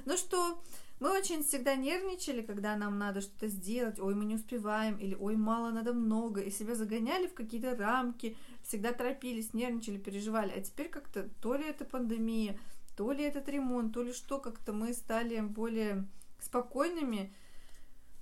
[0.06, 0.64] Ну что,
[1.00, 5.36] мы очень всегда нервничали, когда нам надо что-то сделать, ой, мы не успеваем, или ой,
[5.36, 8.36] мало, надо много, и себя загоняли в какие-то рамки,
[8.68, 10.52] всегда торопились, нервничали, переживали.
[10.52, 12.60] А теперь как-то то ли это пандемия,
[12.96, 16.06] то ли этот ремонт, то ли что, как-то мы стали более
[16.40, 17.34] спокойными,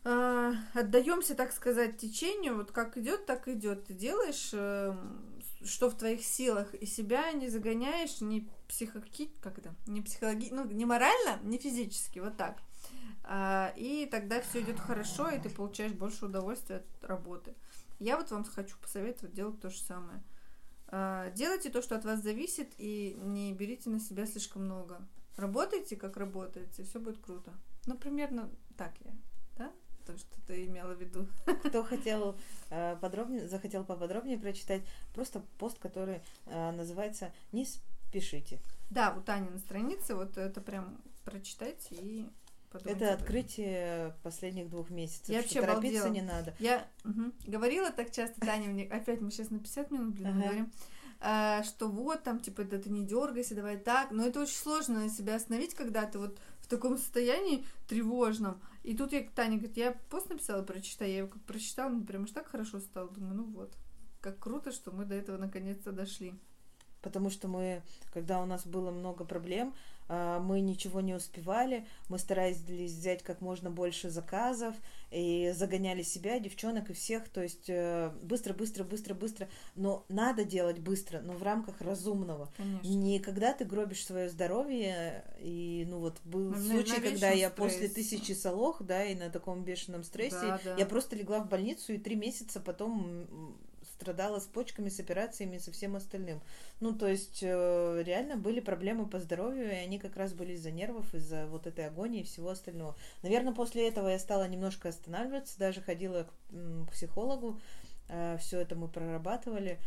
[0.04, 3.86] э, отдаемся, так сказать, течению, вот как идет, так идет.
[3.86, 4.96] Ты делаешь э,
[5.64, 10.66] что в твоих силах, и себя не загоняешь ни психоки, как это, не психологи, ну,
[10.66, 12.60] не морально, не физически, вот так.
[13.24, 17.56] А, и тогда все идет хорошо, и ты получаешь больше удовольствия от работы.
[18.00, 20.24] Я вот вам хочу посоветовать делать то же самое.
[20.88, 25.08] А, делайте то, что от вас зависит, и не берите на себя слишком много.
[25.38, 27.54] Работайте, как работаете, все будет круто.
[27.86, 29.14] Ну, примерно так я,
[29.58, 29.72] да?
[30.06, 31.28] то, что ты имела в виду.
[31.66, 32.38] Кто хотел
[32.70, 34.84] э, подробнее, захотел поподробнее прочитать,
[35.14, 38.60] просто пост, который э, называется «Не спешите».
[38.90, 42.30] Да, у Тани на странице, вот это прям прочитайте и
[42.84, 45.30] это открытие последних двух месяцев.
[45.30, 46.14] Я вообще торопиться обалдела.
[46.14, 46.54] не надо.
[46.60, 50.42] Я угу, говорила так часто, Таня, мне опять мы сейчас на 50 минут, блин, ага.
[50.42, 50.72] говорим,
[51.20, 54.12] а, что вот там, типа, да ты не дергайся, давай так.
[54.12, 58.62] Но это очень сложно на себя остановить, когда ты вот в таком состоянии тревожном.
[58.84, 61.12] И тут я к Тане говорит, я пост написала, прочитай.
[61.12, 63.10] Я его как прочитала, мне прям аж так хорошо стало.
[63.10, 63.74] Думаю, ну вот,
[64.22, 66.34] как круто, что мы до этого наконец-то дошли.
[67.02, 69.76] Потому что мы, когда у нас было много проблем,
[70.08, 74.76] мы ничего не успевали, мы старались взять как можно больше заказов
[75.12, 80.44] и загоняли себя, девчонок и всех, то есть э, быстро, быстро, быстро, быстро, но надо
[80.44, 82.52] делать быстро, но в рамках разумного.
[82.58, 82.88] Конечно.
[82.88, 87.50] Не когда ты гробишь свое здоровье, и ну вот был на, случай, на когда я
[87.50, 87.74] стресс.
[87.74, 90.76] после тысячи солох, да, и на таком бешеном стрессе, да, да.
[90.76, 93.58] я просто легла в больницу и три месяца потом
[93.98, 96.42] страдала с почками, с операциями, со всем остальным.
[96.80, 100.72] Ну, то есть, э, реально были проблемы по здоровью, и они как раз были из-за
[100.72, 102.96] нервов, из-за вот этой агонии и всего остального.
[103.24, 107.60] Наверное, после этого я стала немножко останавливаться, даже ходила к психологу,
[108.10, 109.80] э, все это мы прорабатывали,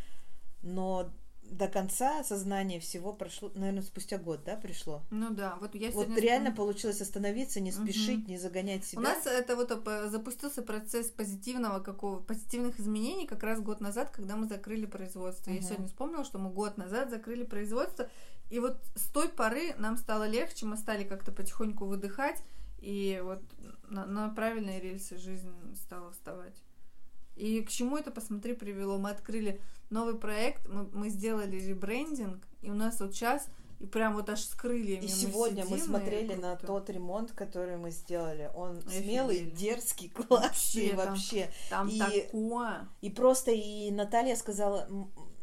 [0.63, 1.11] но
[1.51, 5.03] до конца осознание всего прошло, наверное, спустя год, да, пришло?
[5.11, 8.31] Ну да, вот я Вот реально получилось остановиться, не спешить, угу.
[8.31, 9.01] не загонять себя.
[9.01, 9.71] У нас это вот
[10.11, 15.51] запустился процесс позитивного какого позитивных изменений как раз год назад, когда мы закрыли производство.
[15.51, 15.57] Угу.
[15.59, 18.09] Я сегодня вспомнила, что мы год назад закрыли производство,
[18.51, 22.43] и вот с той поры нам стало легче, мы стали как-то потихоньку выдыхать,
[22.79, 23.43] и вот
[23.89, 26.55] на, на правильные рельсы жизнь стала вставать.
[27.39, 28.99] И к чему это, посмотри, привело?
[28.99, 29.61] Мы открыли
[29.91, 33.47] новый проект, мы, мы сделали ребрендинг, и у нас вот сейчас
[33.80, 35.01] И прям вот аж с крыльями.
[35.01, 38.51] И мы сегодня мы смотрели на тот ремонт, который мы сделали.
[38.57, 39.03] Он Офигели.
[39.05, 41.51] смелый, дерзкий, классный Вообще, там- вообще.
[41.70, 42.89] Там и- такое.
[43.03, 44.89] И просто и Наталья сказала,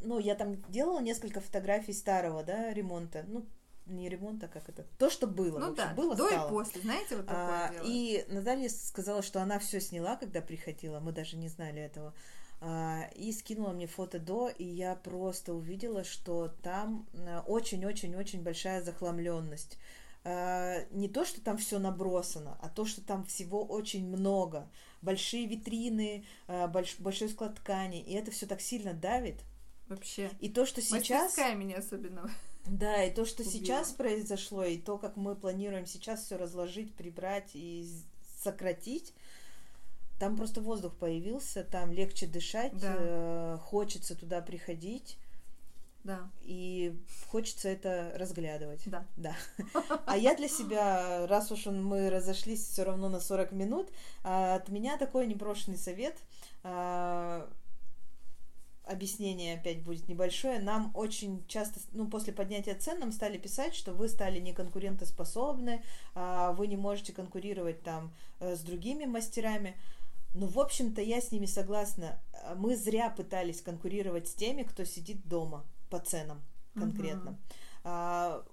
[0.03, 3.23] ну, я там делала несколько фотографий старого, да, ремонта.
[3.27, 3.45] Ну,
[3.85, 4.85] не ремонта, как это?
[4.97, 5.59] То, что было.
[5.59, 6.47] Ну общем, да, было, до стало.
[6.47, 7.83] и после, знаете, вот такое А, дело.
[7.85, 12.13] и Наталья сказала, что она все сняла, когда приходила, мы даже не знали этого.
[12.61, 18.81] А, и скинула мне фото до, и я просто увидела, что там а, очень-очень-очень большая
[18.81, 19.77] захламленность.
[20.23, 24.67] А, Не то, что там все набросано, а то, что там всего очень много.
[25.01, 29.35] Большие витрины, а, больш- большой склад ткани, и это все так сильно давит.
[29.87, 30.31] Вообще.
[30.39, 31.25] И то, что сейчас...
[31.25, 32.27] Мастерская меня особенно.
[32.67, 33.53] Да, и то, что убила.
[33.53, 37.87] сейчас произошло, и то, как мы планируем сейчас все разложить, прибрать и
[38.43, 39.13] сократить,
[40.19, 42.95] там просто воздух появился, там легче дышать, Да.
[42.97, 45.17] э, хочется туда приходить,
[46.03, 46.95] Да, и
[47.29, 48.81] хочется это разглядывать.
[48.85, 49.05] да.
[49.17, 49.35] Да.
[50.05, 53.89] А я для себя, раз уж мы разошлись все равно на 40 минут,
[54.23, 56.15] а, от меня такой непрошенный совет.
[58.85, 60.59] Объяснение опять будет небольшое.
[60.59, 65.83] Нам очень часто, ну, после поднятия цен нам стали писать, что вы стали неконкурентоспособны,
[66.13, 69.75] а, вы не можете конкурировать там э, с другими мастерами.
[70.33, 72.19] Ну, в общем-то, я с ними согласна.
[72.55, 76.41] Мы зря пытались конкурировать с теми, кто сидит дома по ценам
[76.75, 77.39] конкретно.
[77.83, 78.43] Мгм.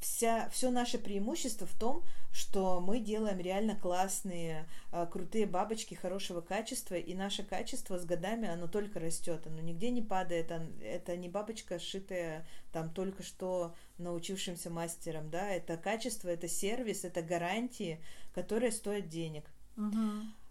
[0.00, 6.42] Вся, все наше преимущество в том, что мы делаем реально классные, а, крутые бабочки хорошего
[6.42, 11.30] качества, и наше качество с годами, оно только растет, оно нигде не падает, это не
[11.30, 17.98] бабочка, сшитая там только что научившимся мастером, да, это качество, это сервис, это гарантии,
[18.34, 19.44] которые стоят денег.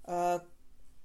[0.06, 0.44] А,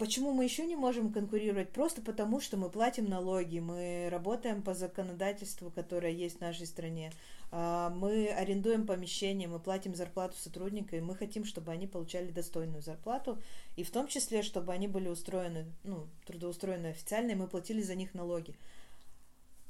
[0.00, 1.72] Почему мы еще не можем конкурировать?
[1.72, 7.12] Просто потому, что мы платим налоги, мы работаем по законодательству, которое есть в нашей стране,
[7.52, 13.40] мы арендуем помещение, мы платим зарплату сотрудника, и мы хотим, чтобы они получали достойную зарплату,
[13.76, 17.96] и в том числе, чтобы они были устроены, ну, трудоустроены официально, и мы платили за
[17.96, 18.54] них налоги.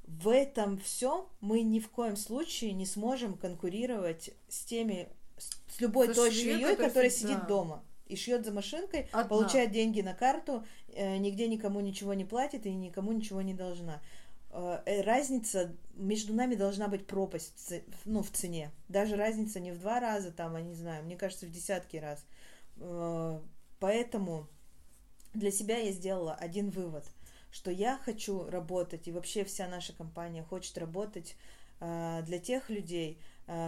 [0.06, 5.08] В этом все мы ни в коем случае не сможем конкурировать с теми,
[5.38, 7.46] с любой Со той швеей, которая сидит да.
[7.46, 9.24] дома и шьет за машинкой, Одна.
[9.24, 14.02] получает деньги на карту, э, нигде никому ничего не платит и никому ничего не должна.
[14.50, 17.74] Э, Разница между нами должна быть пропасть
[18.04, 18.70] ну, в цене.
[18.88, 22.24] Даже разница не в два раза, там, я не знаю, мне кажется, в десятки раз.
[22.76, 23.40] Э,
[23.78, 24.46] Поэтому
[25.32, 27.04] для себя я сделала один вывод,
[27.50, 31.34] что я хочу работать, и вообще вся наша компания хочет работать
[31.80, 33.18] э, для тех людей,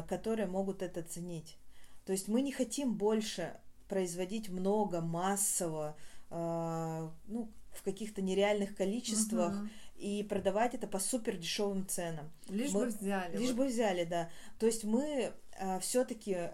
[0.08, 1.56] которые могут это ценить.
[2.04, 3.58] То есть мы не хотим больше
[3.88, 5.96] производить много, массово,
[6.30, 9.70] ну, в каких-то нереальных количествах Мгм.
[10.02, 12.30] И продавать это по супер дешевым ценам.
[12.48, 13.36] Лишь Мы- бы взяли.
[13.36, 13.56] Лишь вот.
[13.56, 14.30] бы взяли, да.
[14.58, 15.32] То есть мы
[15.80, 16.50] все-таки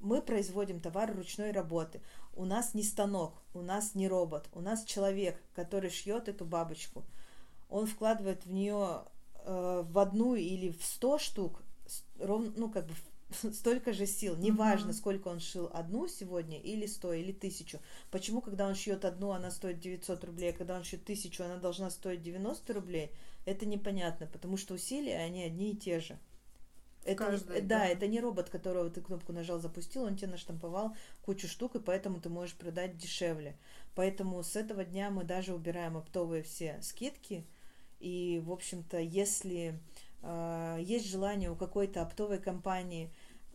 [0.00, 2.02] мы производим товар ручной работы.
[2.34, 7.04] У нас не станок, у нас не робот, у нас человек, который шьет эту бабочку.
[7.70, 9.04] Он вкладывает в нее
[9.44, 11.62] в одну или в сто штук
[12.18, 12.94] ровно, ну как бы
[13.52, 14.36] столько же сил.
[14.36, 14.94] Неважно, Мгм.
[14.96, 17.80] сколько он шил одну сегодня или сто или тысячу.
[18.10, 21.56] Почему, когда он шьет одну, она стоит 900 рублей, а когда он шьет тысячу, она
[21.56, 23.10] должна стоить 90 рублей?
[23.44, 26.18] Это непонятно, потому что усилия, они одни и те же.
[27.04, 27.86] Это, не- Каждый, да, да.
[27.86, 32.20] это не робот, которого ты кнопку нажал, запустил, он тебе наштамповал кучу штук, и поэтому
[32.20, 33.56] ты можешь продать дешевле.
[33.94, 37.46] Поэтому с этого дня мы даже убираем оптовые все скидки.
[38.00, 39.78] И, в общем-то, если
[40.78, 43.10] есть желание у какой-то оптовой компании,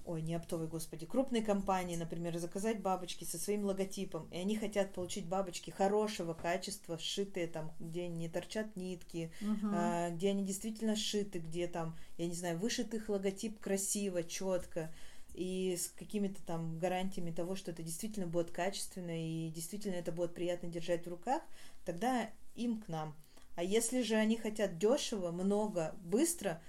[0.06, 4.94] ой, не оптовой, господи, крупной компании, например, заказать бабочки со своим логотипом, и они хотят
[4.94, 9.32] получить бабочки хорошего качества, сшитые там, где не торчат нитки,
[9.74, 14.92] а, где они действительно сшиты, где там, я не знаю, вышит их логотип красиво, четко
[15.34, 20.34] и с какими-то там гарантиями того, что это действительно будет качественно и действительно это будет
[20.34, 21.42] приятно держать в руках,
[21.86, 23.16] тогда им к нам.
[23.56, 26.62] А если же они хотят дешево, много, быстро,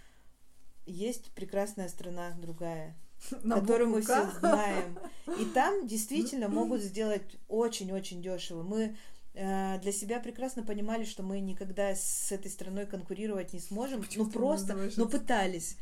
[0.86, 2.96] есть прекрасная страна другая,
[3.42, 4.98] На которую мы все знаем.
[5.38, 8.62] И там действительно могут сделать очень-очень дешево.
[8.62, 8.96] Мы
[9.34, 14.02] э, для себя прекрасно понимали, что мы никогда с этой страной конкурировать не сможем.
[14.02, 15.06] Почему ну просто, ну это?
[15.06, 15.76] пытались.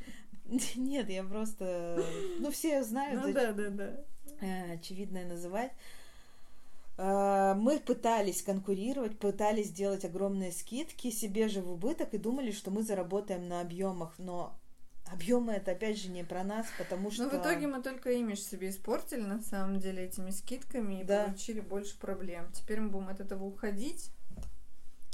[0.76, 2.04] Нет, я просто,
[2.38, 4.04] ну все знают, Ну да, да, да.
[4.40, 5.72] э, очевидное называть.
[7.02, 12.70] Э, Мы пытались конкурировать, пытались сделать огромные скидки себе же в убыток и думали, что
[12.70, 14.54] мы заработаем на объемах, но
[15.10, 18.38] объемы это опять же не про нас, потому что Но в итоге мы только имидж
[18.40, 21.24] себе испортили, на самом деле, этими скидками и Да.
[21.24, 22.50] получили больше проблем.
[22.52, 24.10] Теперь мы будем от этого уходить.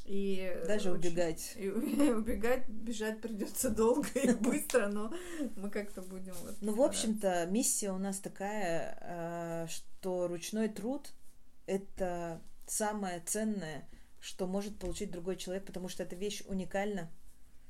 [0.04, 1.54] И Даже очень- убегать.
[1.56, 5.12] И убегать, бежать придется долго и быстро, но
[5.56, 6.54] мы как-то будем вот.
[6.60, 11.12] Ну, в общем-то, миссия у нас такая, э, что ручной труд
[11.66, 13.88] это самое ценное,
[14.20, 17.10] что может получить другой человек, потому что эта вещь уникальна.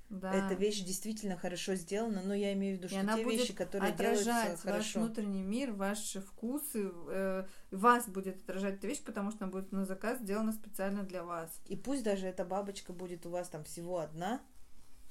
[0.08, 0.32] да.
[0.32, 3.52] Эта вещь действительно хорошо сделана, но я имею в виду, И что она те вещи,
[3.52, 9.44] которые делаются ваш внутренний мир, ваши вкусы, э, вас будет отражать эта вещь, потому что
[9.44, 11.50] она будет на заказ сделана специально для вас.
[11.66, 14.40] И пусть даже эта бабочка будет у вас там всего одна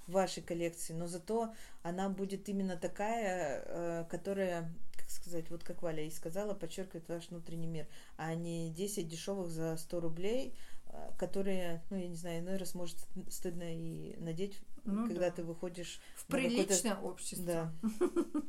[0.07, 4.73] в вашей коллекции, но зато она будет именно такая, э, которая,
[5.05, 7.87] как сказать, вот как Валя и сказала, подчеркивает ваш внутренний мир,
[8.17, 10.55] а не 10 дешевых за 100 рублей,
[10.87, 12.97] э, которые, ну, я не знаю, иной раз может
[13.29, 15.35] стыдно и надеть, Ну когда да.
[15.35, 17.45] ты выходишь В приличное общество.
[17.45, 17.73] Да.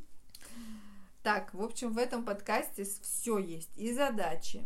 [1.23, 3.69] Так, в общем, в этом подкасте все есть.
[3.75, 4.65] И задачи,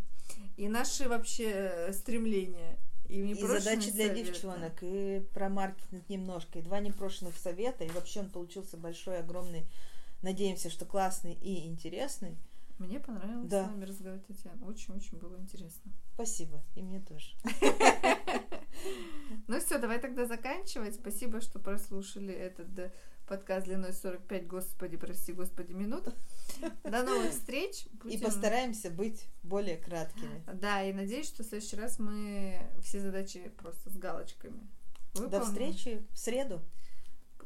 [0.58, 2.78] и наши вообще э, стремления.
[3.10, 4.32] И, И задачи для советы.
[4.32, 9.66] девчонок, и про маркетинг немножко, и два непрошенных совета, и вообще он получился большой, огромный.
[10.22, 12.38] Надеемся, что классный и интересный.
[12.78, 13.66] Мне понравилось Да.
[13.66, 14.66] с вами разговаривать, Татьяна.
[14.66, 15.92] Очень-очень было интересно.
[16.16, 17.36] Спасибо, и мне тоже.
[19.48, 20.96] Ну все, давай тогда заканчивать.
[20.96, 22.92] Спасибо, что прослушали этот
[23.28, 26.06] подкаст длиной 45, господи, прости, господи, минут.
[26.84, 27.86] До новых встреч.
[28.10, 30.44] И постараемся быть более краткими.
[30.54, 34.68] Да, и надеюсь, что в следующий раз мы все задачи просто с галочками.
[35.14, 35.46] До выполним.
[35.46, 36.62] встречи в среду.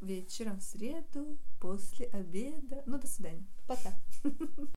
[0.02, 2.84] Вечером в среду, после обеда.
[2.86, 3.46] Ну, до свидания.
[3.68, 3.94] Пока.